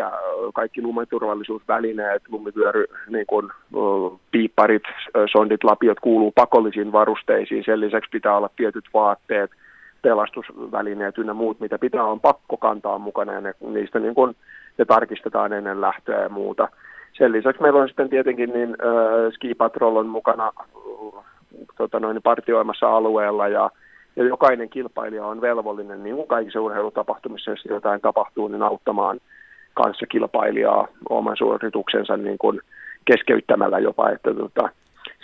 [0.53, 3.49] kaikki lumiturvallisuusvälineet, lumivyöry, niin kuin,
[4.31, 4.83] piipparit,
[5.31, 7.63] sondit, lapiot kuuluu pakollisiin varusteisiin.
[7.63, 9.51] Sen lisäksi pitää olla tietyt vaatteet,
[10.01, 14.35] pelastusvälineet ynnä muut, mitä pitää on pakko kantaa mukana ja ne, niistä niin kuin,
[14.77, 16.67] ne tarkistetaan ennen lähtöä ja muuta.
[17.13, 21.23] Sen lisäksi meillä on sitten tietenkin niin, äh, Ski Patrol on mukana äh,
[21.77, 23.69] tota noin, partioimassa alueella ja
[24.15, 29.19] ja jokainen kilpailija on velvollinen, niin kuin kaikissa urheilutapahtumissa, jos jotain tapahtuu, niin auttamaan
[29.73, 32.61] kanssa kilpailijaa oman suorituksensa niin kuin
[33.05, 34.69] keskeyttämällä jopa, että tota,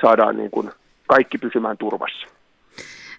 [0.02, 0.71] saadaan niin kuin
[1.08, 2.28] kaikki pysymään turvassa.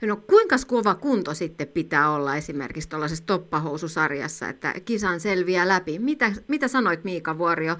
[0.06, 5.98] No kuinka kova kunto sitten pitää olla esimerkiksi tuollaisessa toppahoususarjassa, että kisan selviää läpi?
[5.98, 7.76] Mitä, mitä sanoit Miika Vuorio?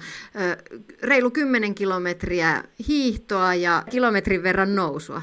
[1.03, 5.21] Reilu 10 kilometriä hiihtoa ja kilometrin verran nousua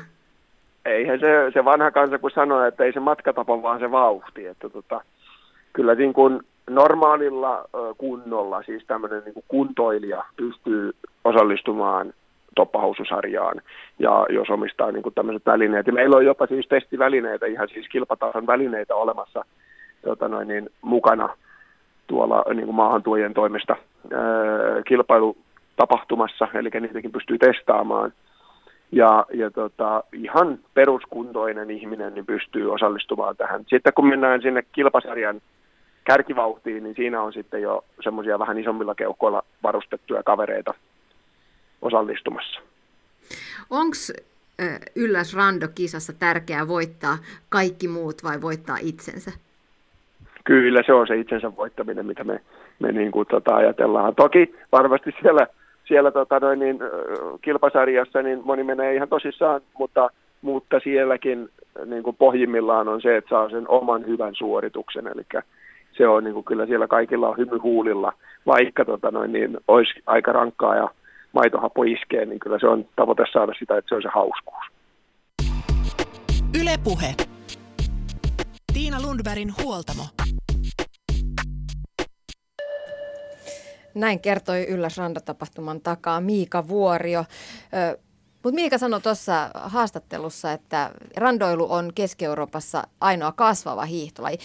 [0.87, 4.46] eihän se, se vanha kansa kun sanoi, että ei se matkatapa vaan se vauhti.
[4.46, 5.01] Että tota,
[5.72, 7.64] kyllä niin kuin normaalilla
[7.99, 10.92] kunnolla, siis tämmöinen niin kuin kuntoilija pystyy
[11.25, 12.12] osallistumaan
[12.57, 13.61] toppahoususarjaan,
[13.99, 15.87] ja jos omistaa niin kuin tämmöiset välineet.
[15.87, 19.44] Ja meillä on jopa siis testivälineitä, ihan siis kilpatason välineitä olemassa
[20.05, 21.29] tota noin, niin, mukana
[22.07, 23.77] tuolla niin kuin maahantuojien toimesta
[24.12, 28.12] ää, kilpailutapahtumassa, eli niitäkin pystyy testaamaan–
[28.92, 33.64] ja, ja tota, ihan peruskuntoinen ihminen niin pystyy osallistumaan tähän.
[33.68, 35.40] Sitten kun mennään sinne kilpasarjan
[36.05, 40.75] kärkivauhtiin, niin siinä on sitten jo semmoisia vähän isommilla keuhkoilla varustettuja kavereita
[41.83, 42.61] osallistumassa.
[43.70, 43.96] Onko
[44.96, 47.18] Ylläs Rando-kisassa tärkeää voittaa
[47.49, 49.33] kaikki muut vai voittaa itsensä?
[50.44, 52.40] Kyllä se on se itsensä voittaminen, mitä me,
[52.79, 54.14] me niin kuin, tota, ajatellaan.
[54.14, 55.46] Toki varmasti siellä
[55.88, 56.79] siellä tota noin, niin,
[57.42, 60.11] kilpasarjassa niin moni menee ihan tosissaan, mutta,
[60.42, 61.49] mutta sielläkin
[61.85, 65.42] niin kuin pohjimmillaan on se, että saa sen oman hyvän suorituksen, eli
[65.96, 68.12] se on niin kuin, kyllä siellä kaikilla on hymy huulilla,
[68.46, 70.88] vaikka tota noin, niin, olisi aika rankkaa ja
[71.33, 74.64] maitohapo iskee, niin kyllä se on tavoite saada sitä, että se on se hauskuus.
[76.61, 77.14] Ylepuhe.
[78.72, 80.26] Tiina Lundbergin huoltamo.
[83.96, 87.24] Näin kertoi Ylläs Randa-tapahtuman takaa Miika Vuorio.
[88.42, 94.38] Mutta Miika sanoi tuossa haastattelussa, että randoilu on Keski-Euroopassa ainoa kasvava hiihtolaji.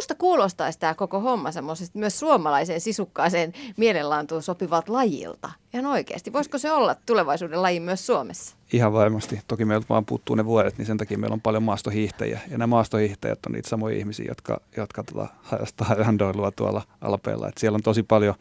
[0.00, 5.50] Musta kuulostaisi tämä koko homma semmoisesta myös suomalaiseen sisukkaaseen mielenlaantuun sopivat lajilta.
[5.74, 6.32] Ihan oikeasti.
[6.32, 8.56] Voisiko se olla tulevaisuuden laji myös Suomessa?
[8.72, 9.40] Ihan varmasti.
[9.48, 12.40] Toki meiltä vaan puuttuu ne vuodet, niin sen takia meillä on paljon maastohiihtäjiä.
[12.50, 17.48] Ja nämä maastohiihtäjät on niitä samoja ihmisiä, jotka, jotka tota, harrastaa randoilua tuolla Alpeella.
[17.48, 18.34] Et siellä on tosi paljon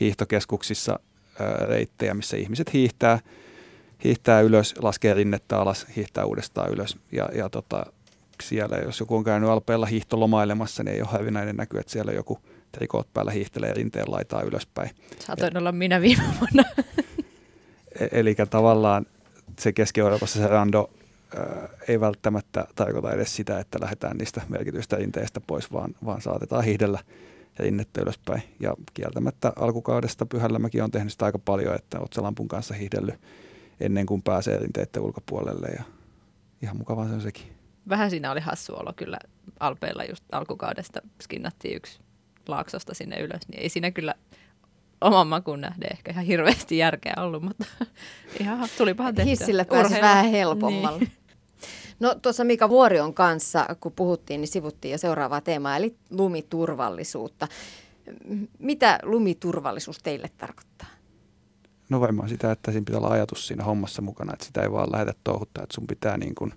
[0.00, 1.00] hiihtokeskuksissa
[1.40, 3.18] ää, reittejä, missä ihmiset hiihtää,
[4.04, 6.96] hiihtää ylös, laskee rinnettä alas, hiihtää uudestaan ylös.
[7.12, 7.86] Ja, ja tota,
[8.42, 12.38] siellä, jos joku on käynyt Alpeella hiihtolomailemassa, niin ei ole harvinainen näky, että siellä joku
[12.72, 14.90] trikoot päällä hiihtelee rinteen laitaa ylöspäin.
[15.18, 16.64] Saatoin ja, olla minä viime vuonna.
[18.00, 19.06] E- eli tavallaan
[19.58, 20.90] se Keski-Euroopassa se rando,
[21.88, 26.98] ei välttämättä tarkoita edes sitä, että lähdetään niistä merkityistä rinteistä pois, vaan, vaan saatetaan hihdellä
[27.58, 28.42] rinnettä ylöspäin.
[28.60, 33.20] Ja kieltämättä alkukaudesta Pyhällämäki on tehnyt sitä aika paljon, että otsalampun kanssa hihdellyt
[33.80, 35.82] ennen kuin pääsee rinteiden ulkopuolelle ja
[36.62, 37.55] ihan mukavaa se on sekin.
[37.88, 39.18] Vähän siinä oli hassu olo kyllä
[39.60, 42.00] Alpeilla just alkukaudesta skinnattiin yksi
[42.48, 44.14] laaksosta sinne ylös, niin ei siinä kyllä
[45.00, 47.64] oman makuun nähden ehkä ihan hirveästi järkeä ollut, mutta
[48.40, 49.30] ihan tulipahan tehtyä.
[49.30, 50.98] Hissillä pääsi vähän helpommalla.
[50.98, 51.12] Niin.
[52.00, 57.48] No tuossa Mika Vuorion kanssa, kun puhuttiin, niin sivuttiin jo seuraavaa teemaa, eli lumiturvallisuutta.
[58.58, 60.88] Mitä lumiturvallisuus teille tarkoittaa?
[61.88, 64.92] No varmaan sitä, että siinä pitää olla ajatus siinä hommassa mukana, että sitä ei vaan
[64.92, 66.52] lähdetä touhuttaa, että sun pitää niin kuin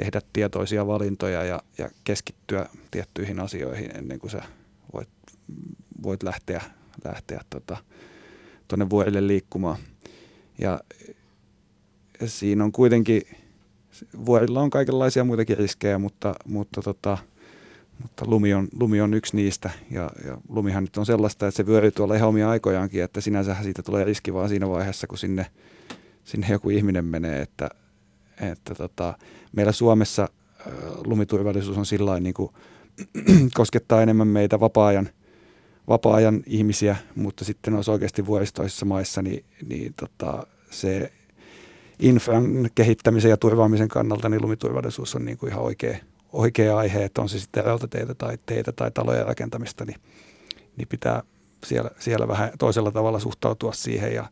[0.00, 4.42] tehdä tietoisia valintoja ja, ja keskittyä tiettyihin asioihin ennen kuin sä
[4.92, 5.08] voit,
[6.02, 6.62] voit lähteä,
[7.04, 7.76] lähteä tuonne
[8.68, 9.78] tota, vuorille liikkumaan.
[10.58, 10.80] Ja
[12.26, 13.22] siinä on kuitenkin,
[14.26, 17.18] vuorilla on kaikenlaisia muitakin riskejä, mutta, mutta, tota,
[18.02, 19.70] mutta lumi, on, lumi on yksi niistä.
[19.90, 23.56] Ja, ja lumihan nyt on sellaista, että se vyöryy tuolla ihan omia aikojaankin, että sinänsä
[23.62, 25.46] siitä tulee riski vaan siinä vaiheessa, kun sinne,
[26.24, 27.42] sinne joku ihminen menee.
[27.42, 27.70] Että,
[28.40, 29.14] että tota,
[29.52, 30.28] meillä Suomessa
[31.06, 32.34] lumiturvallisuus on sillä niin
[33.54, 35.08] koskettaa enemmän meitä vapaa-ajan,
[35.88, 41.12] vapaa-ajan ihmisiä, mutta sitten olisi oikeasti vuoristoisissa maissa, niin, niin tota, se
[41.98, 45.98] infran kehittämisen ja turvaamisen kannalta niin lumiturvallisuus on niin kuin ihan oikea,
[46.32, 50.00] oikea aihe, että on se sitten rautateitä tai teitä tai talojen rakentamista, niin,
[50.76, 51.22] niin pitää
[51.66, 54.26] siellä, siellä vähän toisella tavalla suhtautua siihen ja,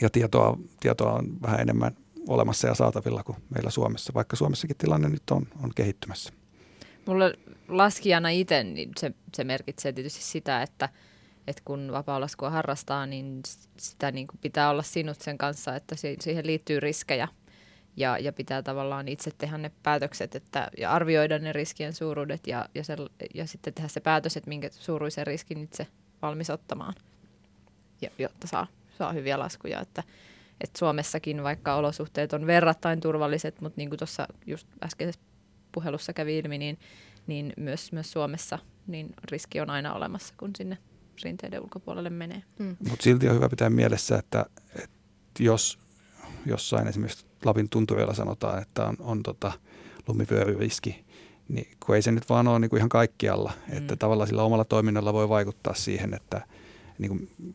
[0.00, 1.96] ja tietoa, tietoa on vähän enemmän
[2.28, 6.32] olemassa ja saatavilla kuin meillä Suomessa, vaikka Suomessakin tilanne nyt on, on kehittymässä.
[7.06, 10.88] Mulle laskijana itse niin se, se merkitsee tietysti sitä, että–
[11.50, 13.42] että kun vapaalaskua harrastaa, niin
[13.76, 17.28] sitä niin kuin pitää olla sinut sen kanssa, että siihen liittyy riskejä.
[17.96, 22.68] Ja, ja pitää tavallaan itse tehdä ne päätökset että, ja arvioida ne riskien suuruudet ja,
[22.74, 22.96] ja, se,
[23.34, 25.86] ja sitten tehdä se päätös, että minkä suuruisen riskin itse
[26.22, 26.94] valmis ottamaan,
[28.00, 28.66] ja, jotta saa,
[28.98, 29.80] saa hyviä laskuja.
[29.80, 30.02] Että,
[30.60, 35.20] että Suomessakin, vaikka olosuhteet on verrattain turvalliset, mutta niin kuin tuossa just äskeisessä
[35.72, 36.78] puhelussa kävi ilmi, niin,
[37.26, 40.78] niin myös, myös Suomessa niin riski on aina olemassa, kun sinne
[41.24, 42.42] rinteiden ulkopuolelle menee.
[42.58, 42.76] Mm.
[42.88, 44.88] Mutta silti on hyvä pitää mielessä, että, että
[45.38, 45.78] jos
[46.46, 49.52] jossain esimerkiksi Lapin tunturilla sanotaan, että on, on tota
[50.08, 51.04] lumivyöryriski,
[51.48, 53.52] niin kun ei se nyt vaan ole niin kuin ihan kaikkialla.
[53.68, 53.78] Mm.
[53.78, 56.46] Että tavallaan sillä omalla toiminnalla voi vaikuttaa siihen, että
[56.98, 57.54] niin kuin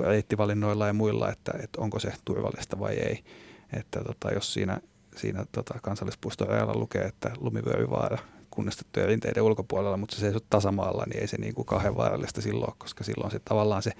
[0.00, 3.24] reittivalinnoilla ja muilla, että, että onko se turvallista vai ei.
[3.72, 4.80] Että tota, jos siinä,
[5.16, 8.18] siinä tota kansallispuiston rajalla lukee, että lumivyöryvaara,
[8.50, 12.74] kunnostettujen rinteiden ulkopuolella, mutta se seisoo tasamaalla, niin ei se niin kuin kauhean vaarallista silloin,
[12.78, 13.92] koska silloin se tavallaan se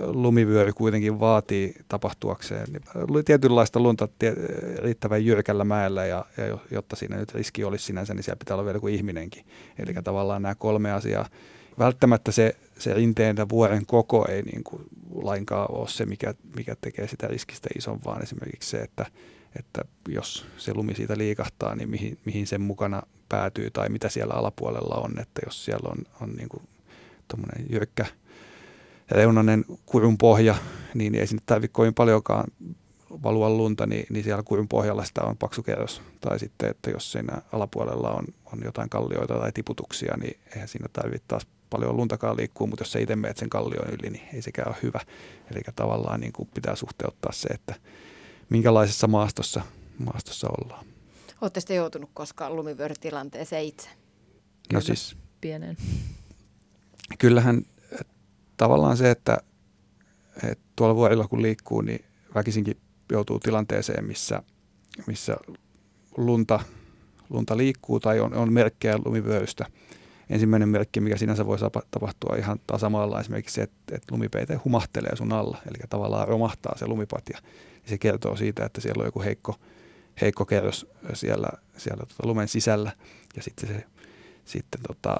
[0.00, 4.08] lumivyöry kuitenkin vaatii tapahtuakseen niin tietynlaista lunta
[4.78, 8.64] riittävän jyrkällä mäellä ja, ja jotta siinä nyt riski olisi sinänsä, niin siellä pitää olla
[8.64, 9.44] vielä kuin ihminenkin.
[9.78, 11.28] Eli tavallaan nämä kolme asiaa.
[11.78, 14.82] Välttämättä se, se rinteen tai vuoren koko ei niin kuin
[15.14, 19.06] lainkaan ole se, mikä, mikä tekee sitä riskistä ison, vaan esimerkiksi se, että,
[19.58, 24.34] että jos se lumi siitä liikahtaa, niin mihin, mihin sen mukana päätyy tai mitä siellä
[24.34, 26.62] alapuolella on, että jos siellä on, on niin kuin
[27.70, 28.06] jyrkkä
[29.10, 30.54] reunainen kurun pohja,
[30.94, 32.50] niin ei sinne tarvitse kovin paljonkaan
[33.22, 36.02] valua lunta, niin, niin siellä kurun pohjalla sitä on paksu kerros.
[36.20, 40.88] Tai sitten, että jos siinä alapuolella on, on jotain kallioita tai tiputuksia, niin eihän siinä
[40.92, 44.42] tarvitse taas paljon luntakaan liikkuu, mutta jos sä itse meet sen kallion yli, niin ei
[44.42, 45.00] sekään ole hyvä.
[45.50, 47.74] Eli tavallaan niin kuin pitää suhteuttaa se, että
[48.48, 49.62] minkälaisessa maastossa,
[49.98, 50.86] maastossa ollaan.
[51.40, 53.88] Oletteko te joutunut koskaan lumivyörytilanteeseen itse?
[54.72, 55.76] No siis pienen.
[57.18, 57.62] Kyllähän
[58.56, 59.38] tavallaan se, että,
[60.42, 62.04] että tuolla vuorilla kun liikkuu, niin
[62.34, 62.76] väkisinkin
[63.12, 64.42] joutuu tilanteeseen, missä,
[65.06, 65.36] missä
[66.16, 66.60] lunta,
[67.30, 69.66] lunta liikkuu tai on, on merkkejä lumivyörystä.
[70.32, 71.58] Ensimmäinen merkki, mikä sinänsä voi
[71.90, 76.86] tapahtua ihan tasamalla, esimerkiksi se, että, että lumipeite humahtelee sun alla, eli tavallaan romahtaa se
[76.86, 77.38] lumipatja.
[77.86, 79.56] Se kertoo siitä, että siellä on joku heikko,
[80.20, 82.92] heikko kerros siellä, siellä tota lumen sisällä
[83.36, 83.84] ja sitten se,
[84.44, 85.16] sitten tota,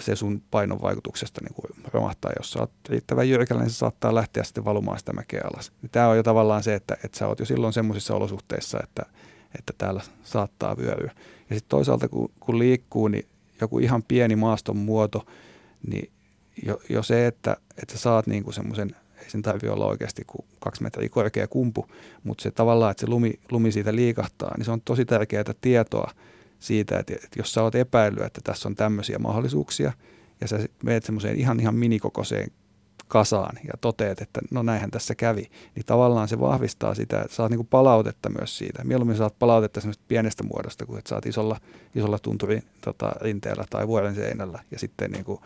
[0.00, 2.32] se sun painon vaikutuksesta niin kuin romahtaa.
[2.38, 5.72] Jos sä oot riittävän jyrkällä, niin se saattaa lähteä sitten valumaan sitä mäkeä alas.
[5.92, 9.02] Tämä on jo tavallaan se, että, että sä oot jo silloin semmoisissa olosuhteissa, että,
[9.58, 11.12] että täällä saattaa vyöryä.
[11.50, 13.28] Ja sitten toisaalta kun, kun liikkuu, niin
[13.60, 15.26] joku ihan pieni maaston muoto,
[15.86, 16.10] niin
[16.66, 18.90] jo, jo se, että, että sä saat niin semmoisen
[19.22, 21.86] ei sen tarvitse olla oikeasti kuin kaksi metriä korkea kumpu,
[22.24, 26.10] mutta se tavallaan, että se lumi, lumi siitä liikahtaa, niin se on tosi tärkeää tietoa
[26.58, 29.92] siitä, että, että jos sä oot epäillyt, että tässä on tämmöisiä mahdollisuuksia,
[30.40, 32.50] ja sä menet semmoiseen ihan ihan minikokoiseen
[33.08, 37.50] kasaan ja toteat, että no näinhän tässä kävi, niin tavallaan se vahvistaa sitä, että saat
[37.50, 38.84] niin kuin palautetta myös siitä.
[38.84, 41.60] Mieluummin saat palautetta semmoista pienestä muodosta, kuin saat isolla,
[41.94, 45.40] isolla tunturin tota, rinteellä tai vuoren seinällä ja sitten niin kuin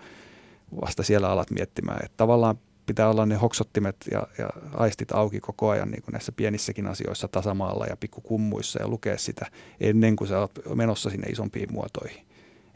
[0.80, 2.04] vasta siellä alat miettimään.
[2.04, 6.32] Että tavallaan pitää olla ne hoksottimet ja, ja aistit auki koko ajan niin kuin näissä
[6.32, 9.46] pienissäkin asioissa tasamaalla ja pikkukummuissa ja lukea sitä
[9.80, 12.26] ennen kuin sä oot menossa sinne isompiin muotoihin.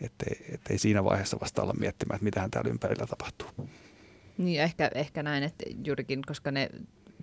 [0.01, 0.24] Että
[0.70, 3.49] ei siinä vaiheessa vasta olla miettimään, että mitähän täällä ympärillä tapahtuu.
[4.39, 6.70] Niin ehkä, ehkä näin, että juurikin koska ne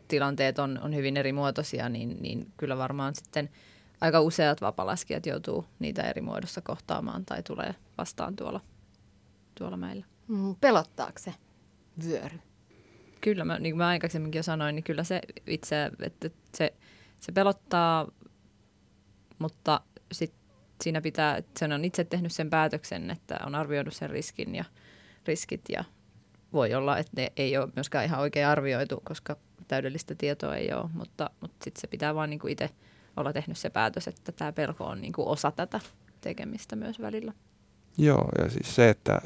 [0.08, 3.50] tilanteet on, on hyvin eri muotoisia, niin, niin kyllä varmaan sitten
[4.02, 8.62] aika useat vapalaskijat joutuu niitä eri muodossa kohtaamaan tai tulee vastaan tuolla,
[9.56, 10.06] tuolla meillä.
[10.28, 11.34] Mm, pelottaako se
[12.04, 12.40] vyöry?
[13.22, 16.74] Kyllä, mä, niin kuin mä aikaisemminkin jo sanoin, niin kyllä se itse, että se,
[17.20, 18.12] se pelottaa,
[19.40, 20.34] mutta sit
[20.84, 24.66] siinä pitää, että sen on itse tehnyt sen päätöksen, että on arvioinut sen riskin ja
[25.28, 25.84] riskit ja
[26.54, 29.36] voi olla, että ne ei ole myöskään ihan oikein arvioitu, koska
[29.68, 32.70] täydellistä tietoa ei ole, mutta, mutta sitten se pitää vaan niin itse
[33.18, 35.80] olla tehnyt se päätös, että tämä pelko on niin kuin osa tätä
[36.22, 37.34] tekemistä myös välillä.
[37.98, 39.22] Joo, ja siis se, että,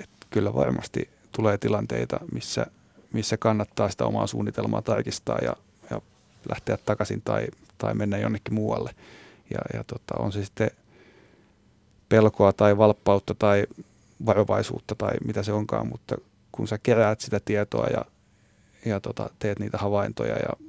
[0.00, 2.66] että kyllä varmasti tulee tilanteita, missä,
[3.12, 5.56] missä kannattaa sitä omaa suunnitelmaa tarkistaa ja,
[5.90, 6.00] ja
[6.48, 7.46] lähteä takaisin tai,
[7.78, 8.94] tai mennä jonnekin muualle.
[9.50, 10.70] Ja, ja tota, on se sitten
[12.08, 13.66] pelkoa tai valppautta tai
[14.26, 16.16] varovaisuutta tai mitä se onkaan, mutta
[16.52, 18.04] kun sä keräät sitä tietoa ja,
[18.84, 20.66] ja tota, teet niitä havaintoja ja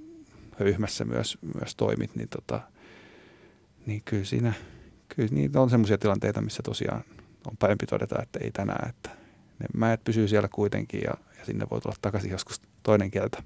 [0.59, 2.61] ryhmässä myös, myös toimit, niin, tota,
[3.85, 4.53] niin kyllä siinä
[5.15, 7.03] kyllä niitä on sellaisia tilanteita, missä tosiaan
[7.47, 9.09] on parempi todeta, että ei tänään, että
[9.59, 13.43] ne mäet pysyy siellä kuitenkin ja, ja sinne voi tulla takaisin joskus toinen kerta.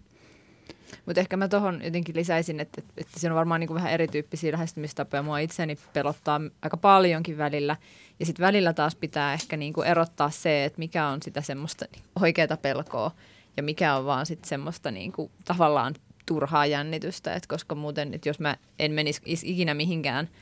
[1.05, 4.51] Mutta ehkä mä tuohon jotenkin lisäisin, että, että, siinä on varmaan niin kuin vähän erityyppisiä
[4.51, 5.23] lähestymistapoja.
[5.23, 7.75] Mua itseäni pelottaa aika paljonkin välillä.
[8.19, 11.85] Ja sitten välillä taas pitää ehkä niin kuin erottaa se, että mikä on sitä semmoista
[12.21, 13.11] oikeaa pelkoa
[13.57, 15.95] ja mikä on vaan sitten semmoista niin kuin tavallaan
[16.25, 17.33] turhaa jännitystä.
[17.33, 20.29] Et koska muuten, että jos mä en menisi ikinä mihinkään–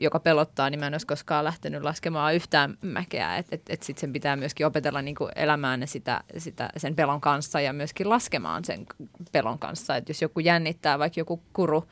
[0.00, 3.36] joka pelottaa, niin mä en olisi koskaan lähtenyt laskemaan yhtään mäkeä.
[3.36, 7.20] Että et, et sitten sen pitää myöskin opetella niin kuin elämään sitä, sitä, sen pelon
[7.20, 8.86] kanssa ja myöskin laskemaan sen
[9.32, 9.96] pelon kanssa.
[9.96, 11.84] Että jos joku jännittää, vaikka joku kuru,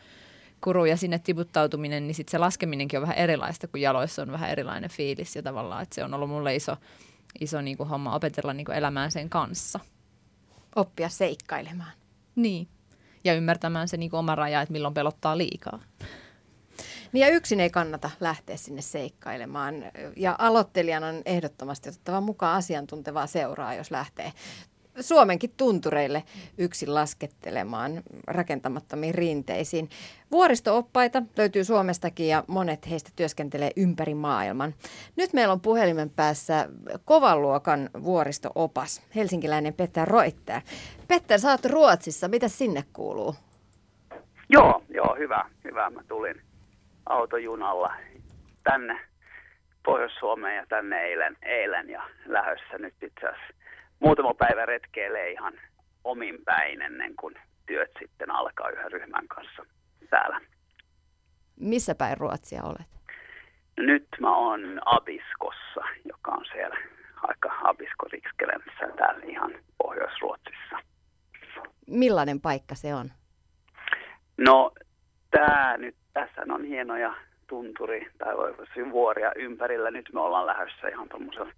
[0.61, 4.51] kuru ja sinne tiputtautuminen, niin sitten se laskeminenkin on vähän erilaista, kun jaloissa on vähän
[4.51, 5.37] erilainen fiilis.
[5.37, 6.77] Ja tavallaan, että se on ollut mulle iso,
[7.41, 9.81] iso niin kuin homma opetella niin kuin elämään sen kanssa.
[10.77, 11.93] Oppia seikkailemaan.
[12.37, 12.69] Niin.
[13.25, 15.81] Ja ymmärtämään se niin kuin oma raja, että milloin pelottaa liikaa.
[17.13, 19.75] Niin ja yksin ei kannata lähteä sinne seikkailemaan.
[20.17, 24.33] Ja aloittelijan on ehdottomasti otettava mukaan asiantuntevaa seuraa, jos lähtee
[25.01, 26.25] Suomenkin tuntureille
[26.59, 29.89] yksin laskettelemaan rakentamattomiin rinteisiin.
[30.31, 34.75] Vuoristooppaita löytyy Suomestakin ja monet heistä työskentelee ympäri maailman.
[35.17, 36.69] Nyt meillä on puhelimen päässä
[37.05, 40.61] kovan luokan vuoristoopas, helsinkiläinen Petter Roitter.
[41.09, 42.29] Petter, sä oot Ruotsissa.
[42.29, 43.35] Mitä sinne kuuluu?
[44.49, 45.48] Joo, joo, hyvä,
[47.09, 47.95] autojunalla
[48.65, 49.01] tänne
[49.85, 53.55] Pohjois-Suomeen ja tänne eilen, eilen ja lähössä nyt itse asiassa
[54.01, 55.53] muutama päivä retkeilee ihan
[56.05, 57.35] omin päin ennen kuin
[57.67, 59.67] työt sitten alkaa yhden ryhmän kanssa
[60.11, 60.41] täällä.
[61.61, 62.99] Missä päin Ruotsia olet?
[63.77, 66.77] Nyt mä oon Abiskossa, joka on siellä
[67.23, 68.07] aika Abisko
[68.97, 70.79] täällä ihan Pohjois-Ruotsissa.
[71.87, 73.11] Millainen paikka se on?
[74.37, 74.73] No,
[75.31, 77.15] tämä nyt tässä on hienoja
[77.47, 78.35] tunturi tai
[78.91, 79.91] vuoria ympärillä.
[79.91, 81.53] Nyt me ollaan lähdössä ihan tuommoiselle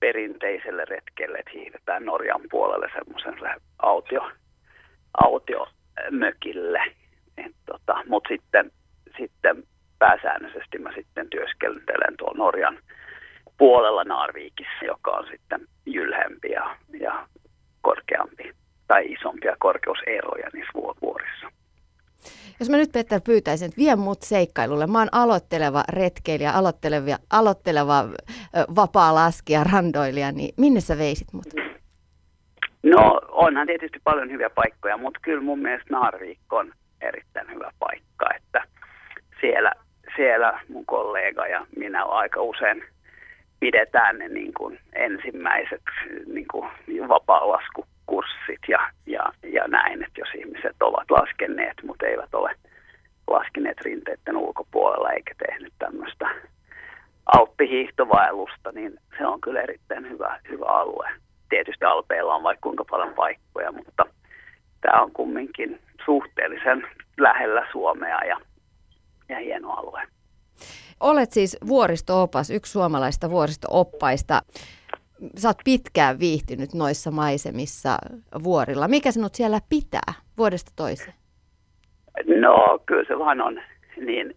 [0.00, 4.30] perinteiselle retkelle, että hiihdetään Norjan puolelle semmoiselle autio,
[5.24, 6.82] autiomökille.
[7.66, 8.70] Tota, Mutta sitten,
[9.18, 9.62] sitten
[9.98, 12.78] pääsäännöllisesti mä sitten työskentelen tuolla Norjan
[13.58, 17.28] puolella Narvikissä, joka on sitten jylhempi ja, ja
[17.80, 18.52] korkeampi
[18.88, 20.72] tai isompia korkeuseroja niissä
[21.02, 21.57] vuorissa.
[22.60, 24.86] Jos mä nyt Petter pyytäisin, että vie mut seikkailulle.
[24.86, 28.04] Mä oon aloitteleva retkeilijä, aloitteleva, aloitteleva
[28.76, 31.44] vapaa laskija, randoilija, niin minne sä veisit mut?
[32.82, 38.26] No onhan tietysti paljon hyviä paikkoja, mutta kyllä mun mielestä Naarviik on erittäin hyvä paikka,
[38.36, 38.62] että
[39.40, 39.72] siellä,
[40.16, 42.84] siellä mun kollega ja minä aika usein
[43.60, 45.82] pidetään ne niin kuin ensimmäiset
[46.26, 46.68] niin kuin
[47.08, 52.54] vapaa-lasku kurssit ja, ja, ja näin, että jos ihmiset ovat laskeneet, mutta eivät ole
[53.26, 56.26] laskeneet rinteiden ulkopuolella eikä tehnyt tämmöistä
[57.36, 61.08] alppihiihtovaellusta, niin se on kyllä erittäin hyvä, hyvä alue.
[61.48, 64.06] Tietysti Alpeilla on vaikka kuinka paljon paikkoja, mutta
[64.80, 66.86] tämä on kumminkin suhteellisen
[67.20, 68.40] lähellä Suomea ja,
[69.28, 70.02] ja hieno alue.
[71.00, 74.42] Olet siis vuoristoopas, yksi suomalaista vuoristooppaista
[75.36, 77.98] sä oot pitkään viihtynyt noissa maisemissa
[78.44, 78.88] vuorilla.
[78.88, 81.14] Mikä sinut siellä pitää vuodesta toiseen?
[82.40, 83.60] No kyllä se vaan on
[83.96, 84.36] niin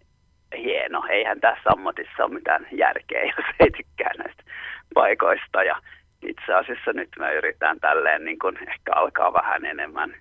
[0.56, 1.02] hieno.
[1.10, 4.42] Eihän tässä ammatissa ole mitään järkeä, jos ei tykkää näistä
[4.94, 5.62] paikoista.
[5.62, 5.76] Ja
[6.22, 10.14] itse asiassa nyt mä yritän tälleen niin kuin ehkä alkaa vähän enemmän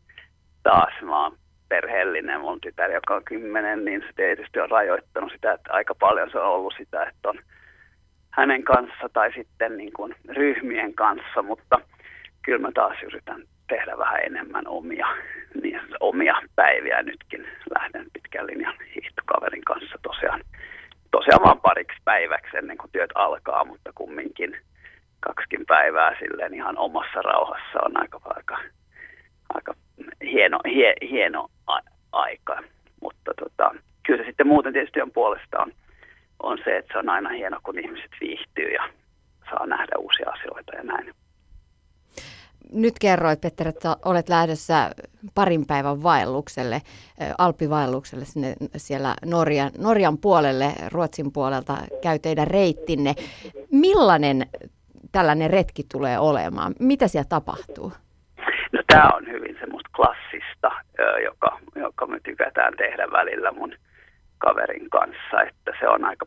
[0.64, 0.94] taas.
[1.02, 1.38] Mä oon
[1.70, 6.32] perheellinen, mun tytär, joka on kymmenen, niin se tietysti on rajoittanut sitä, että aika paljon
[6.32, 7.40] se on ollut sitä, että on
[8.32, 11.82] hänen kanssa tai sitten niin kuin ryhmien kanssa, mutta
[12.42, 15.08] kyllä mä taas yritän tehdä vähän enemmän omia,
[15.62, 17.04] niin, omia päiviä.
[17.04, 20.42] Nytkin lähden pitkän linjan hiihtokaverin kanssa tosiaan,
[21.12, 24.58] tosiaan vaan pariksi päiväksi ennen kuin työt alkaa, mutta kumminkin
[25.20, 28.58] kaksikin päivää silleen ihan omassa rauhassa on aika, aika,
[29.54, 29.74] aika
[30.22, 31.80] hieno, hie, hieno a,
[32.12, 32.64] aika.
[33.02, 33.76] Mutta tota,
[34.06, 35.72] kyllä se sitten muuten tietysti on puolestaan
[36.44, 38.90] on se, että se on aina hieno, kun ihmiset viihtyy ja
[39.50, 41.14] saa nähdä uusia asioita ja näin.
[42.74, 44.92] Nyt kerroit, Petter, että olet lähdössä
[45.36, 46.82] parin päivän vaellukselle,
[47.38, 53.14] alppivaellukselle sinne siellä Norjan, Norjan puolelle, Ruotsin puolelta käy teidän reittinne.
[53.72, 54.48] Millainen
[55.12, 56.74] tällainen retki tulee olemaan?
[56.80, 57.92] Mitä siellä tapahtuu?
[58.72, 60.72] No tämä on hyvin semmoista klassista,
[61.24, 63.74] joka, joka me tykätään tehdä välillä mun
[64.42, 66.26] kaverin kanssa, että se on aika,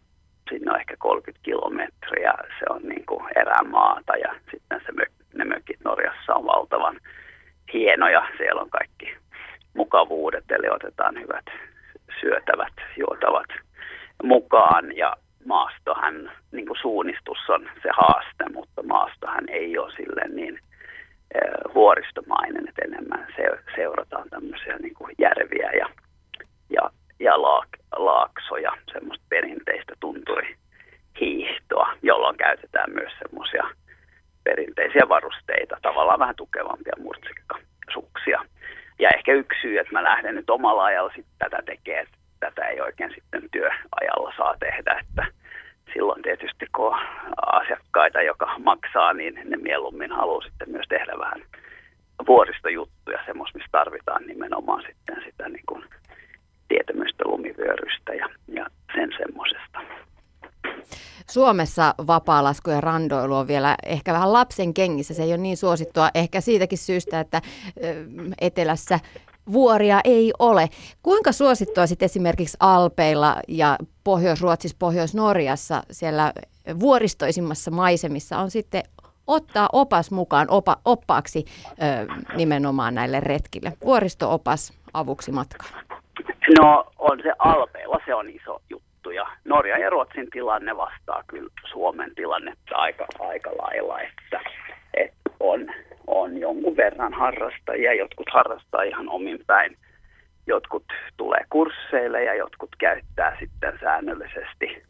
[0.51, 5.45] sinne on ehkä 30 kilometriä, se on niin kuin erämaata ja sitten se mök, ne
[5.45, 7.01] mökit Norjassa on valtavan
[7.73, 9.17] hienoja, siellä on kaikki
[9.75, 11.47] mukavuudet, eli otetaan hyvät
[12.21, 13.51] syötävät, juotavat
[14.23, 20.59] mukaan ja maastohan, niin kuin suunnistus on se haaste, mutta maastohan ei ole sille niin
[21.75, 23.43] vuoristomainen, että enemmän se,
[23.77, 25.89] seurataan tämmöisiä niin kuin järviä ja,
[26.71, 26.91] ja,
[27.21, 30.57] ja laak, laaksoja, semmoista perinteistä tunturi
[31.21, 33.65] hiihtoa, jolloin käytetään myös semmoisia
[34.45, 38.45] perinteisiä varusteita, tavallaan vähän tukevampia murtsikkasuksia.
[38.99, 42.81] Ja ehkä yksi syy, että mä lähden nyt omalla ajalla sitten tätä että tätä ei
[42.81, 45.27] oikein sitten työajalla saa tehdä, että
[45.95, 46.97] silloin tietysti kun
[47.47, 51.43] asiakkaita, joka maksaa, niin ne mieluummin haluaa sitten myös tehdä vähän
[52.27, 55.85] vuoristojuttuja, semmoista, missä tarvitaan nimenomaan sitten sitä niin kuin
[56.69, 59.81] tietämystä lumivyörystä ja, ja sen semmoisesta.
[61.31, 65.15] Suomessa vapaalasku ja randoilu on vielä ehkä vähän lapsen kengissä.
[65.15, 67.43] Se ei ole niin suosittua ehkä siitäkin syystä, että
[68.41, 69.01] etelässä
[69.53, 70.69] vuoria ei ole.
[71.03, 76.33] Kuinka suosittua sitten esimerkiksi Alpeilla ja Pohjois-Ruotsissa, Pohjois-Norjassa siellä
[76.81, 78.83] vuoristoisimmassa maisemissa on sitten
[79.27, 82.07] ottaa opas mukaan opa, oppaaksi ö,
[82.37, 83.73] nimenomaan näille retkille?
[83.85, 85.84] Vuoristo-opas avuksi matkaan.
[86.61, 91.51] No on se Alpeilla, se on iso juttu ja Norja ja Ruotsin tilanne vastaa kyllä
[91.71, 94.41] Suomen tilannetta aika, aika lailla, että,
[94.95, 95.67] että on,
[96.07, 99.77] on jonkun verran harrastajia, jotkut harrastaa ihan omin päin,
[100.47, 100.85] jotkut
[101.17, 104.83] tulee kursseille ja jotkut käyttää sitten säännöllisesti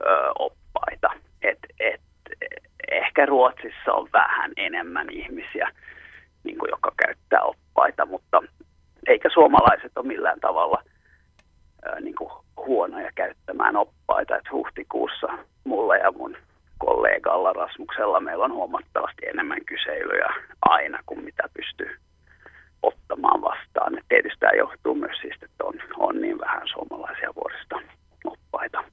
[0.00, 1.10] ö, oppaita.
[1.42, 2.00] Et, et,
[2.92, 5.70] ehkä Ruotsissa on vähän enemmän ihmisiä,
[6.44, 8.42] niin kuin, jotka käyttää oppaita, mutta
[9.06, 10.82] eikä suomalaiset ole millään tavalla
[11.84, 14.36] ää, niin kuin huonoja käyttämään oppaita.
[14.36, 15.26] Et huhtikuussa
[15.64, 16.36] mulla ja mun
[16.78, 21.96] kollegalla Rasmuksella meillä on huomattavasti enemmän kyselyjä aina kuin mitä pystyy
[22.82, 23.98] ottamaan vastaan.
[23.98, 27.76] Et tietysti tämä johtuu myös siitä, että on, on niin vähän suomalaisia vuorista
[28.24, 28.84] oppaita.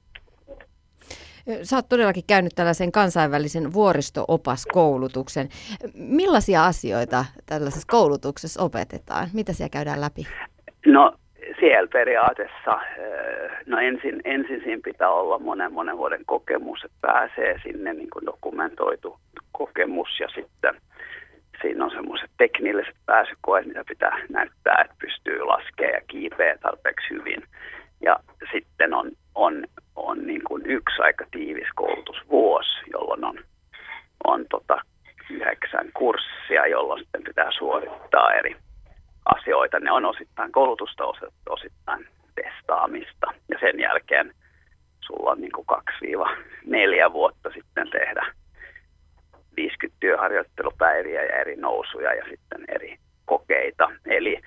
[1.62, 5.48] Sä oot todellakin käynyt tällaisen kansainvälisen vuoristo-opaskoulutuksen.
[6.08, 9.28] Millaisia asioita tällaisessa koulutuksessa opetetaan?
[9.34, 10.26] Mitä siellä käydään läpi?
[10.86, 11.14] No
[11.60, 12.80] siellä periaatteessa,
[13.66, 18.26] no ensin, ensin siinä pitää olla monen monen vuoden kokemus, että pääsee sinne niin kuin
[18.26, 19.18] dokumentoitu
[19.52, 20.74] kokemus ja sitten
[21.62, 27.42] siinä on semmoiset teknilliset pääsykoet, mitä pitää näyttää, että pystyy laskemaan ja kiipeä tarpeeksi hyvin.
[28.00, 28.16] Ja
[28.52, 33.38] sitten on, on on niin kuin yksi aika tiivis koulutusvuosi, jolloin on,
[34.24, 34.80] on tota
[35.30, 38.56] yhdeksän kurssia, jolloin sitten pitää suorittaa eri
[39.24, 39.75] asioita.
[39.86, 41.04] Ne on osittain koulutusta,
[41.48, 43.26] osittain testaamista.
[43.48, 44.34] Ja sen jälkeen
[45.00, 45.66] sulla on niin kuin
[47.06, 48.26] 2-4 vuotta sitten tehdä
[49.56, 53.90] 50 työharjoittelupäiviä ja eri nousuja ja sitten eri kokeita.
[54.06, 54.40] Eli,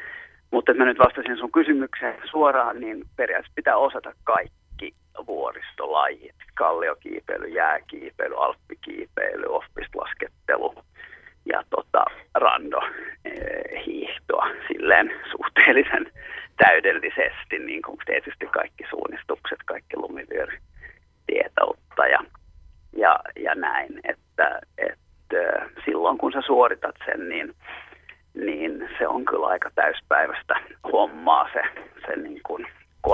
[0.51, 4.93] mutta että mä nyt vastasin sun kysymykseen suoraan, niin periaatteessa pitää osata kaikki
[5.27, 10.83] vuoristolajit, kalliokiipeily, jääkiipeily, alppikiipeily, offpist-laskettelu
[11.45, 12.81] ja tota, rando
[13.25, 16.11] eh, hiihtoa silleen suhteellisen
[16.57, 20.57] täydellisesti, niin kuin tietysti kaikki suunnistukset, kaikki lumivyöry
[21.27, 22.19] tietoutta ja,
[22.97, 25.69] ja, ja näin, että, että
[26.45, 27.55] suoritat sen, niin,
[28.33, 30.55] niin se on kyllä aika täyspäiväistä
[30.91, 31.61] hommaa se,
[32.07, 32.67] se niin kuin
[33.07, 33.11] 3-5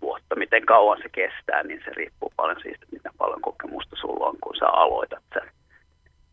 [0.00, 0.36] vuotta.
[0.36, 4.56] Miten kauan se kestää, niin se riippuu paljon siitä, miten paljon kokemusta sulla on, kun
[4.56, 5.50] sä aloitat sen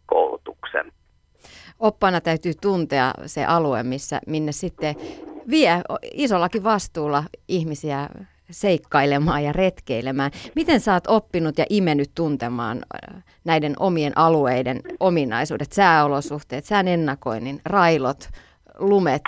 [0.05, 0.91] koulutuksen.
[1.79, 4.95] Oppana täytyy tuntea se alue, missä, minne sitten
[5.49, 5.81] vie
[6.13, 8.07] isollakin vastuulla ihmisiä
[8.51, 10.31] seikkailemaan ja retkeilemään.
[10.55, 17.59] Miten sä oot oppinut ja imennyt tuntemaan äh, näiden omien alueiden ominaisuudet, sääolosuhteet, sään ennakoinnin,
[17.65, 18.29] railot,
[18.79, 19.21] lumet,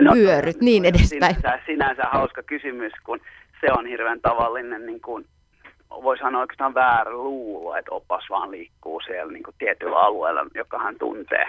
[0.00, 1.34] no, pyöryt, niin edespäin?
[1.34, 3.20] Sinänsä, sinänsä hauska kysymys, kun
[3.60, 5.26] se on hirveän tavallinen, niin kuin,
[5.90, 10.78] voi sanoa oikeastaan väärä luulo, että opas vaan liikkuu siellä niin kuin tietyllä alueella, joka
[10.78, 11.46] hän tuntee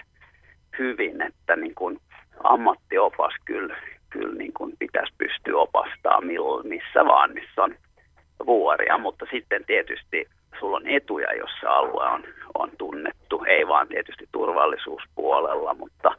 [0.80, 2.00] hyvin, että niin kuin
[2.44, 3.76] ammattiopas kyllä
[4.20, 6.22] kyllä niin kuin pitäisi pystyä opastaa
[6.64, 7.76] missä vaan, missä on
[8.46, 10.28] vuoria, mutta sitten tietysti
[10.60, 16.16] sulla on etuja, jos se alue on, on tunnettu, ei vaan tietysti turvallisuuspuolella, mutta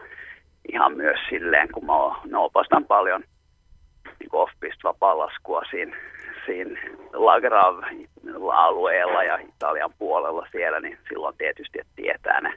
[0.73, 1.93] ihan myös silleen, kun mä,
[2.25, 3.25] no, opastan paljon
[4.21, 5.97] niin off-pist vapaalaskua siinä,
[6.47, 6.81] siinä
[7.13, 12.55] Lagrav-alueella ja Italian puolella siellä, niin silloin tietysti, että tietää ne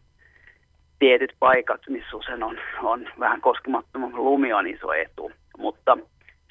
[0.99, 5.97] tietyt paikat, missä usein on, on vähän koskemattoman lumi on iso etu, mutta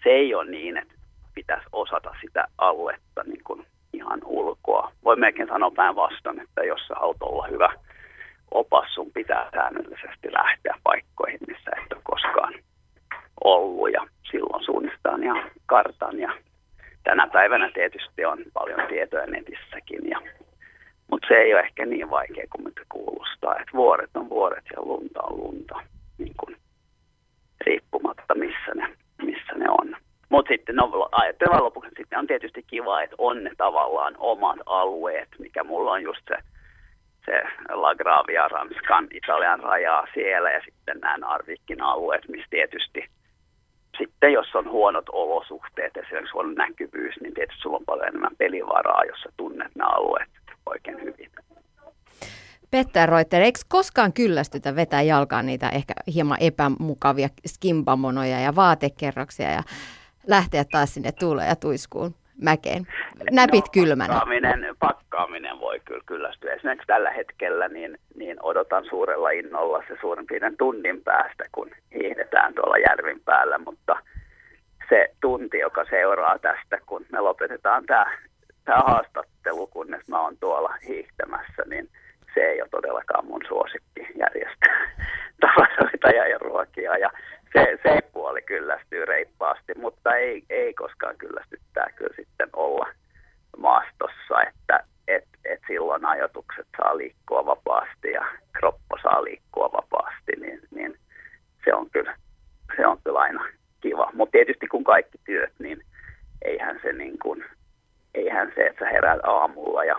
[0.03, 0.95] se ei ole niin, että
[1.35, 4.93] pitäisi osata sitä aluetta niin kuin ihan ulkoa.
[5.05, 7.73] Voi melkein sanoa päinvastoin, että jos sä haluat olla hyvä
[8.51, 12.55] opas, sun pitää säännöllisesti lähteä paikkoihin, missä et ole koskaan
[13.45, 13.93] ollut.
[13.93, 15.35] Ja silloin suunnistaan ja
[15.67, 16.19] kartan.
[16.19, 16.33] Ja
[17.05, 20.21] tänä päivänä tietysti on paljon tietoja netissäkin ja
[21.11, 23.57] mutta se ei ole ehkä niin vaikea kuin mitä kuulostaa.
[23.57, 25.81] Että vuoret on vuoret ja lunta on lunta,
[26.19, 26.57] niin kuin,
[27.67, 29.97] riippumatta missä ne, missä ne on.
[30.29, 35.29] Mutta sitten no, ajatellaan lopuksi, sitten on tietysti kiva, että on ne tavallaan omat alueet,
[35.39, 36.37] mikä mulla on just se,
[37.27, 43.05] se La Gravia, Ranskan, Italian rajaa siellä ja sitten nämä Narvikin alueet, missä tietysti
[43.99, 49.05] sitten jos on huonot olosuhteet, esimerkiksi huono näkyvyys, niin tietysti sulla on paljon enemmän pelivaraa,
[49.05, 50.29] jos sä tunnet nämä alueet
[50.69, 51.31] oikein hyvin.
[52.71, 59.63] Pettää Reuter, eikö koskaan kyllästytä vetää jalkaan niitä ehkä hieman epämukavia skimpamonoja ja vaatekerroksia ja
[60.27, 62.87] lähteä taas sinne tuuleen ja tuiskuun mäkeen?
[63.31, 64.15] Näpit no, kylmänä.
[64.15, 66.55] Pakkaaminen, pakkaaminen voi kyllä kyllästyä.
[66.55, 72.55] Esimerkiksi tällä hetkellä niin, niin odotan suurella innolla se suurin piirtein tunnin päästä, kun hiihdetään
[72.55, 73.97] tuolla järvin päällä, mutta
[74.89, 78.07] se tunti, joka seuraa tästä, kun me lopetetaan tämä
[78.69, 81.89] tämä haastattelu, kunnes mä oon tuolla hiihtämässä, niin
[82.35, 84.79] se ei ole todellakaan mun suosikki järjestää
[85.41, 86.97] tavaroita ja ruokia.
[86.97, 87.11] Ja
[87.53, 92.89] se, se puoli kyllästyy reippaasti, mutta ei, ei koskaan kyllästyttää kyllä sitten olla
[93.57, 98.27] maastossa, että et, et silloin ajatukset saa liikkua vapaasti ja
[98.59, 100.99] kroppa saa liikkua vapaasti, niin, niin
[101.65, 102.17] se, on kyllä,
[102.77, 103.45] se on kyllä aina
[103.81, 104.11] kiva.
[104.15, 105.83] Mutta tietysti kun kaikki työt, niin
[106.43, 107.45] eihän se niin kuin
[108.19, 109.97] eihän se, että sä heräät aamulla ja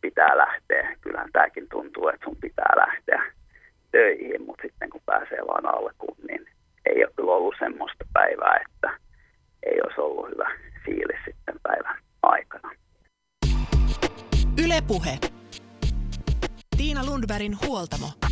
[0.00, 0.96] pitää lähteä.
[1.00, 3.22] Kyllähän tämäkin tuntuu, että sun pitää lähteä
[3.92, 6.46] töihin, mutta sitten kun pääsee vaan alkuun, niin
[6.86, 8.98] ei ole kyllä ollut semmoista päivää, että
[9.62, 10.50] ei olisi ollut hyvä
[10.84, 12.70] fiilis sitten päivän aikana.
[14.64, 15.18] Ylepuhe.
[16.76, 18.23] Tiina Lundbergin huoltamo.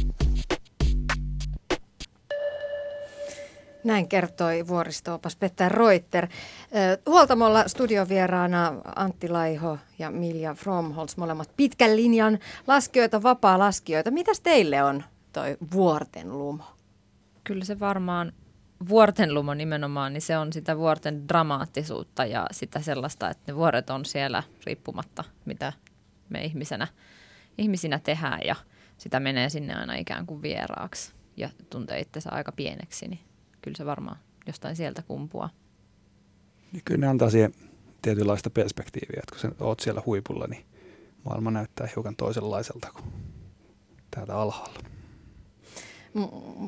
[3.85, 6.29] Näin kertoi vuoristoopas Petter Reuter.
[7.07, 14.11] Huoltamolla studiovieraana Antti Laiho ja Milja Fromholz, molemmat pitkän linjan laskijoita, vapaa-laskijoita.
[14.11, 16.65] Mitäs teille on toi vuorten lumo?
[17.45, 18.33] Kyllä se varmaan
[18.89, 23.91] vuorten lumo nimenomaan, niin se on sitä vuorten dramaattisuutta ja sitä sellaista, että ne vuoret
[23.91, 25.73] on siellä riippumatta, mitä
[26.29, 26.87] me ihmisenä,
[27.59, 28.57] ihmisinä tehdään ja
[28.99, 33.21] sitä menee sinne aina ikään kuin vieraaksi ja tuntee itsensä aika pieneksi, niin
[33.63, 35.51] kyllä se varmaan jostain sieltä kumpuaa.
[36.73, 37.55] Niin kyllä ne antaa siihen
[38.03, 40.65] tietynlaista perspektiiviä, että kun sä oot siellä huipulla, niin
[41.25, 43.13] maailma näyttää hiukan toisenlaiselta kuin
[44.11, 44.79] täältä alhaalla.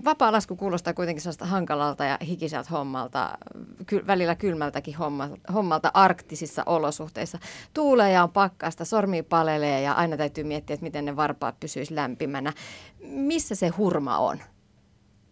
[0.05, 3.38] Vapaa lasku kuulostaa kuitenkin sellaista hankalalta ja hikiseltä hommalta,
[3.86, 7.38] ky- välillä kylmältäkin hommalta, hommalta arktisissa olosuhteissa.
[7.74, 11.95] Tuulee ja on pakkasta, sormi palelee ja aina täytyy miettiä, että miten ne varpaat pysyisi
[11.95, 12.53] lämpimänä.
[13.03, 14.38] Missä se hurma on?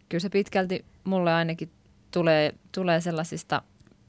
[0.09, 1.71] Kyllä se pitkälti mulle ainakin
[2.11, 3.63] tulee, tulee sellaisista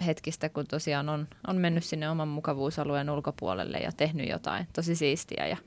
[0.06, 5.48] hetkistä, kun tosiaan on, on mennyt sinne oman mukavuusalueen ulkopuolelle ja tehnyt jotain tosi siistiä
[5.48, 5.58] ja,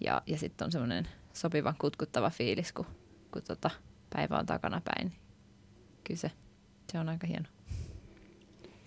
[0.00, 2.86] ja, ja sitten on semmoinen sopivan kutkuttava fiilis, kun,
[3.32, 3.70] kun tota
[4.10, 5.12] päivä on takana päin.
[6.04, 6.30] Kyllä se,
[6.92, 7.46] se on aika hieno.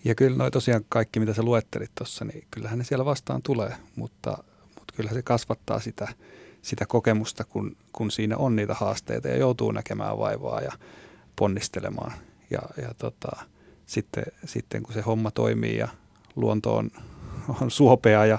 [0.04, 3.76] Ja kyllä noi tosiaan kaikki, mitä sä luettelit tuossa, niin kyllähän ne siellä vastaan tulee,
[3.96, 4.44] mutta,
[4.74, 6.08] mutta kyllä se kasvattaa sitä,
[6.62, 10.72] sitä kokemusta, kun, kun siinä on niitä haasteita ja joutuu näkemään vaivaa ja
[11.36, 12.12] ponnistelemaan.
[12.50, 13.30] Ja, ja tota,
[13.86, 15.88] sitten, sitten kun se homma toimii ja
[16.36, 16.90] luonto on,
[17.60, 18.38] on suopea ja,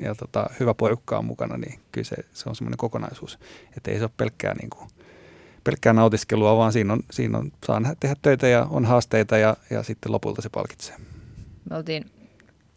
[0.00, 3.38] ja tota, hyvä porukka on mukana, niin kyllä se, se on semmoinen kokonaisuus.
[3.76, 4.88] Että ei se ole pelkkää, niin kuin,
[5.64, 9.82] pelkkää nautiskelua, vaan siinä on, siinä on, saa tehdä töitä ja on haasteita ja, ja
[9.82, 10.96] sitten lopulta se palkitsee.
[11.70, 12.10] Me oltiin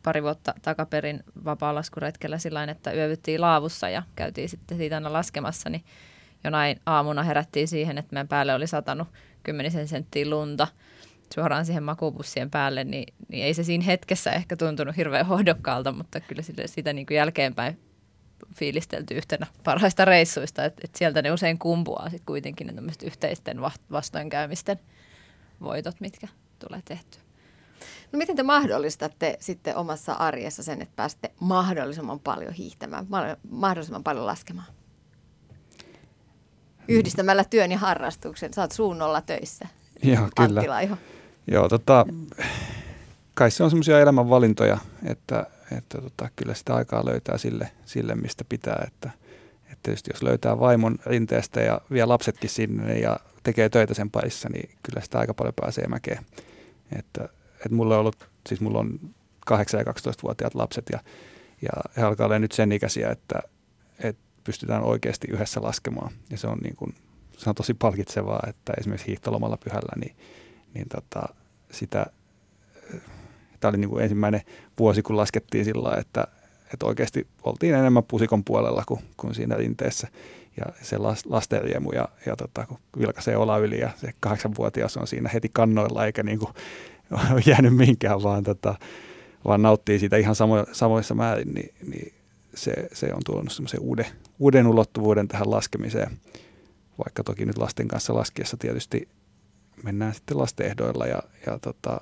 [0.03, 5.83] pari vuotta takaperin vapaa-laskuretkellä sillä että yövyttiin laavussa ja käytiin sitten siitä aina laskemassa, niin
[6.43, 9.07] jonain aamuna herättiin siihen, että meidän päälle oli satanut
[9.43, 10.67] kymmenisen senttiä lunta
[11.33, 16.19] suoraan siihen makuupussien päälle, niin, niin ei se siinä hetkessä ehkä tuntunut hirveän hohdokkaalta, mutta
[16.19, 17.79] kyllä sitä, sitä niin kuin jälkeenpäin
[18.55, 23.57] fiilistelty yhtenä parhaista reissuista, että, että sieltä ne usein kumpuaa sitten kuitenkin ne yhteisten
[23.91, 24.79] vastoinkäymisten
[25.61, 26.27] voitot, mitkä
[26.59, 27.21] tulee tehtyä.
[28.11, 33.07] No miten te mahdollistatte sitten omassa arjessa sen, että pääsette mahdollisimman paljon hiihtämään,
[33.49, 34.67] mahdollisimman paljon laskemaan?
[36.87, 38.51] Yhdistämällä työn ja harrastuksen.
[38.57, 39.67] Oot suunnolla töissä.
[40.03, 40.63] Joo, kyllä.
[40.67, 40.97] Laiho.
[41.47, 42.05] Joo, tota,
[43.33, 45.45] kai se on semmoisia elämänvalintoja, että,
[45.77, 48.83] että tota, kyllä sitä aikaa löytää sille, sille mistä pitää.
[48.87, 49.09] Että,
[49.63, 54.49] että tietysti jos löytää vaimon rinteestä ja vie lapsetkin sinne ja tekee töitä sen parissa,
[54.49, 56.25] niin kyllä sitä aika paljon pääsee mäkeen.
[56.99, 57.23] Että,
[57.53, 58.99] että mulla on ollut, siis mulla on
[59.51, 60.99] 8- ja 12-vuotiaat lapset ja,
[61.61, 63.39] ja he alkaa olla nyt sen ikäisiä, että,
[63.99, 66.11] että pystytään oikeasti yhdessä laskemaan.
[66.29, 66.95] Ja se on, niin kuin,
[67.37, 70.15] se on tosi palkitsevaa, että esimerkiksi hiihtolomalla pyhällä, niin,
[70.73, 71.35] niin tota,
[71.71, 72.05] sitä,
[73.59, 74.41] tämä oli niin kuin ensimmäinen
[74.79, 76.27] vuosi, kun laskettiin sillä että,
[76.73, 80.07] että oikeasti oltiin enemmän pusikon puolella kuin, kuin siinä rinteessä.
[80.57, 85.07] Ja se lasten riemu ja, ja tota, kun vilkaisee ola yli ja se kahdeksanvuotias on
[85.07, 86.53] siinä heti kannoilla eikä niin kuin
[87.49, 88.75] jäänyt minkään, vaan, tota,
[89.45, 92.13] vaan nauttii siitä ihan samo, samoissa määrin, niin, niin
[92.55, 94.05] se, se on tuonut semmoisen uuden,
[94.41, 96.19] uuden ulottuvuuden tähän laskemiseen.
[97.05, 99.09] Vaikka toki nyt lasten kanssa laskiessa tietysti
[99.83, 102.01] mennään sitten lasten ehdoilla ja, ja tota,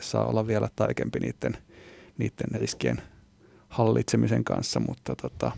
[0.00, 1.58] saa olla vielä tarkempi niiden,
[2.18, 3.02] niiden riskien
[3.68, 5.52] hallitsemisen kanssa, mutta, tota,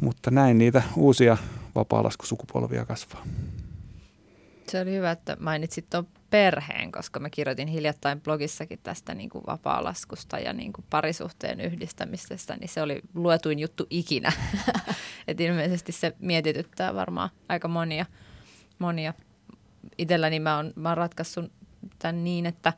[0.00, 1.36] mutta näin niitä uusia
[1.74, 3.26] vapaalaskusukupolvia kasvaa.
[4.68, 9.44] Se oli hyvä, että mainitsit tuon perheen, koska mä kirjoitin hiljattain blogissakin tästä niin kuin
[9.46, 14.32] vapaa-laskusta ja niin kuin parisuhteen yhdistämisestä, niin se oli luetuin juttu ikinä.
[15.28, 18.06] Et ilmeisesti se mietityttää varmaan aika monia.
[18.78, 19.14] monia.
[19.98, 21.52] Itselläni mä oon, mä oon ratkaissut
[21.98, 22.72] tämän niin, että,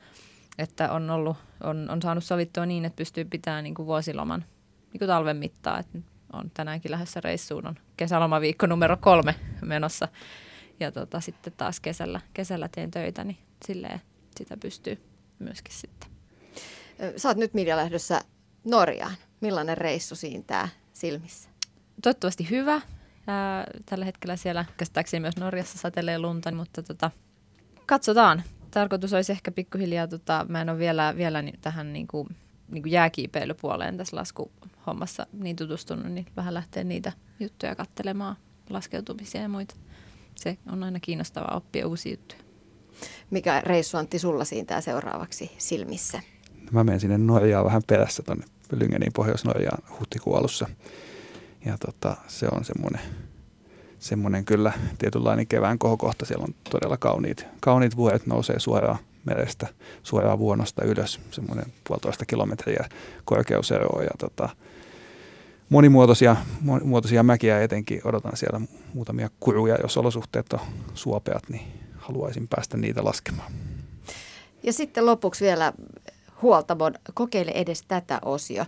[0.58, 4.44] että on, ollut, on, on saanut sovittua niin, että pystyy pitämään niin kuin vuosiloman
[4.92, 5.78] niin kuin talven mittaa.
[5.78, 5.88] Et
[6.32, 9.34] on tänäänkin lähdössä reissuun, on kesälomaviikko numero kolme
[9.64, 10.08] menossa
[10.80, 14.00] ja tota, sitten taas kesällä, kesällä teen töitä, niin silleen
[14.38, 14.98] sitä pystyy
[15.38, 16.10] myöskin sitten.
[17.16, 18.20] Sä oot nyt Mirja lähdössä
[18.64, 19.16] Norjaan.
[19.40, 21.50] Millainen reissu siintää silmissä?
[22.02, 22.80] Toivottavasti hyvä.
[23.86, 27.10] tällä hetkellä siellä käsittääkseni myös Norjassa satelee lunta, mutta tota,
[27.86, 28.42] katsotaan.
[28.70, 32.28] Tarkoitus olisi ehkä pikkuhiljaa, tota, mä en ole vielä, vielä tähän niin kuin,
[32.68, 38.36] niin kuin jääkiipeilypuoleen tässä laskuhommassa niin tutustunut, niin vähän lähtee niitä juttuja katselemaan,
[38.70, 39.74] laskeutumisia ja muita
[40.36, 42.40] se on aina kiinnostavaa oppia uusia juttuja.
[43.30, 46.20] Mikä reissu Antti sulla siitä seuraavaksi silmissä?
[46.70, 50.68] Mä menen sinne Norjaan vähän perässä tuonne Lyngeniin Pohjois-Norjaan huhtikuun alussa.
[51.64, 53.00] Ja tota, se on semmoinen,
[53.98, 56.26] semmoinen kyllä tietynlainen kevään kohokohta.
[56.26, 59.66] Siellä on todella kauniit, kauniit vuoret nousee suoraan merestä,
[60.02, 62.88] suoraan vuonosta ylös, semmoinen puolitoista kilometriä
[63.24, 64.02] korkeuseroa.
[64.02, 64.48] Ja tota,
[65.68, 68.60] monimuotoisia, monimuotoisia mäkiä etenkin odotan siellä
[68.94, 69.76] muutamia kuruja.
[69.82, 70.60] Jos olosuhteet on
[70.94, 71.62] suopeat, niin
[71.96, 73.52] haluaisin päästä niitä laskemaan.
[74.62, 75.72] Ja sitten lopuksi vielä
[76.42, 78.66] huoltamon kokeile edes tätä osio.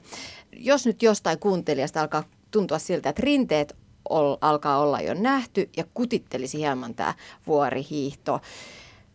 [0.52, 3.76] Jos nyt jostain kuuntelijasta alkaa tuntua siltä, että rinteet
[4.08, 7.14] ol, alkaa olla jo nähty ja kutittelisi hieman tämä
[7.46, 8.40] vuorihiihto,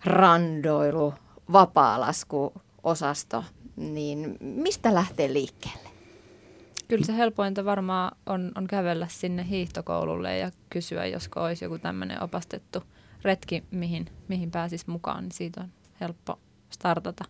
[0.05, 1.13] randoilu,
[1.51, 2.53] vapaalasku
[2.83, 3.43] osasto,
[3.75, 5.92] niin mistä lähtee liikkeelle?
[6.87, 12.23] Kyllä se helpointa varmaan on, on kävellä sinne hiihtokoululle ja kysyä, josko olisi joku tämmöinen
[12.23, 12.83] opastettu
[13.23, 15.69] retki, mihin, mihin pääsisi mukaan, niin siitä on
[16.01, 17.25] helppo startata.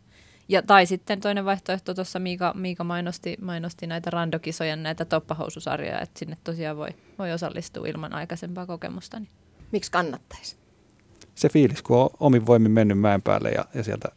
[0.49, 6.19] Ja, tai sitten toinen vaihtoehto, tuossa Miika, Miika mainosti, mainosti näitä randokisoja, näitä toppahoususarjoja, että
[6.19, 6.89] sinne tosiaan voi,
[7.19, 9.19] voi osallistua ilman aikaisempaa kokemusta.
[9.19, 9.29] Niin.
[9.71, 10.55] Miksi kannattaisi?
[11.35, 14.09] Se fiilis, kun on omin voimin mennyt mäen päälle ja, ja sieltä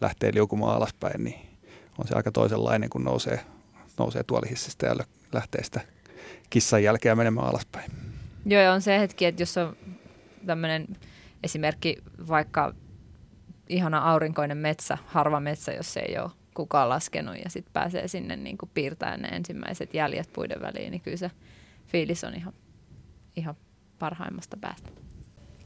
[0.00, 1.40] lähtee liukumaan alaspäin, niin
[1.98, 3.40] on se aika toisenlainen, kun nousee
[4.02, 4.96] nousee tuolihissistä ja
[5.32, 5.80] lähtee sitä
[6.50, 7.90] kissan jälkeä menemään alaspäin.
[8.46, 9.76] Joo, ja on se hetki, että jos on
[10.46, 10.86] tämmöinen
[11.42, 11.96] esimerkki
[12.28, 12.74] vaikka
[13.68, 18.58] ihana aurinkoinen metsä, harva metsä, jos ei ole kukaan laskenut ja sitten pääsee sinne niin
[18.58, 21.30] kuin piirtämään ne ensimmäiset jäljet puiden väliin, niin kyllä se
[21.86, 22.52] fiilis on ihan,
[23.36, 23.54] ihan
[23.98, 24.90] parhaimmasta päästä.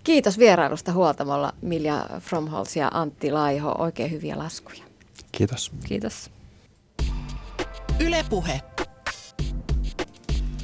[0.05, 3.75] Kiitos vierailusta huoltamolla Milja Fromholz ja Antti Laiho.
[3.79, 4.85] Oikein hyviä laskuja.
[5.33, 5.73] Kiitos.
[5.85, 6.36] Kiitos.
[8.01, 8.61] Ylepuhe.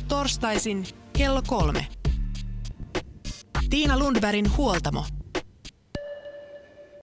[0.08, 1.86] Torstaisin kello kolme.
[3.70, 5.06] Tiina Lundbergin huoltamo.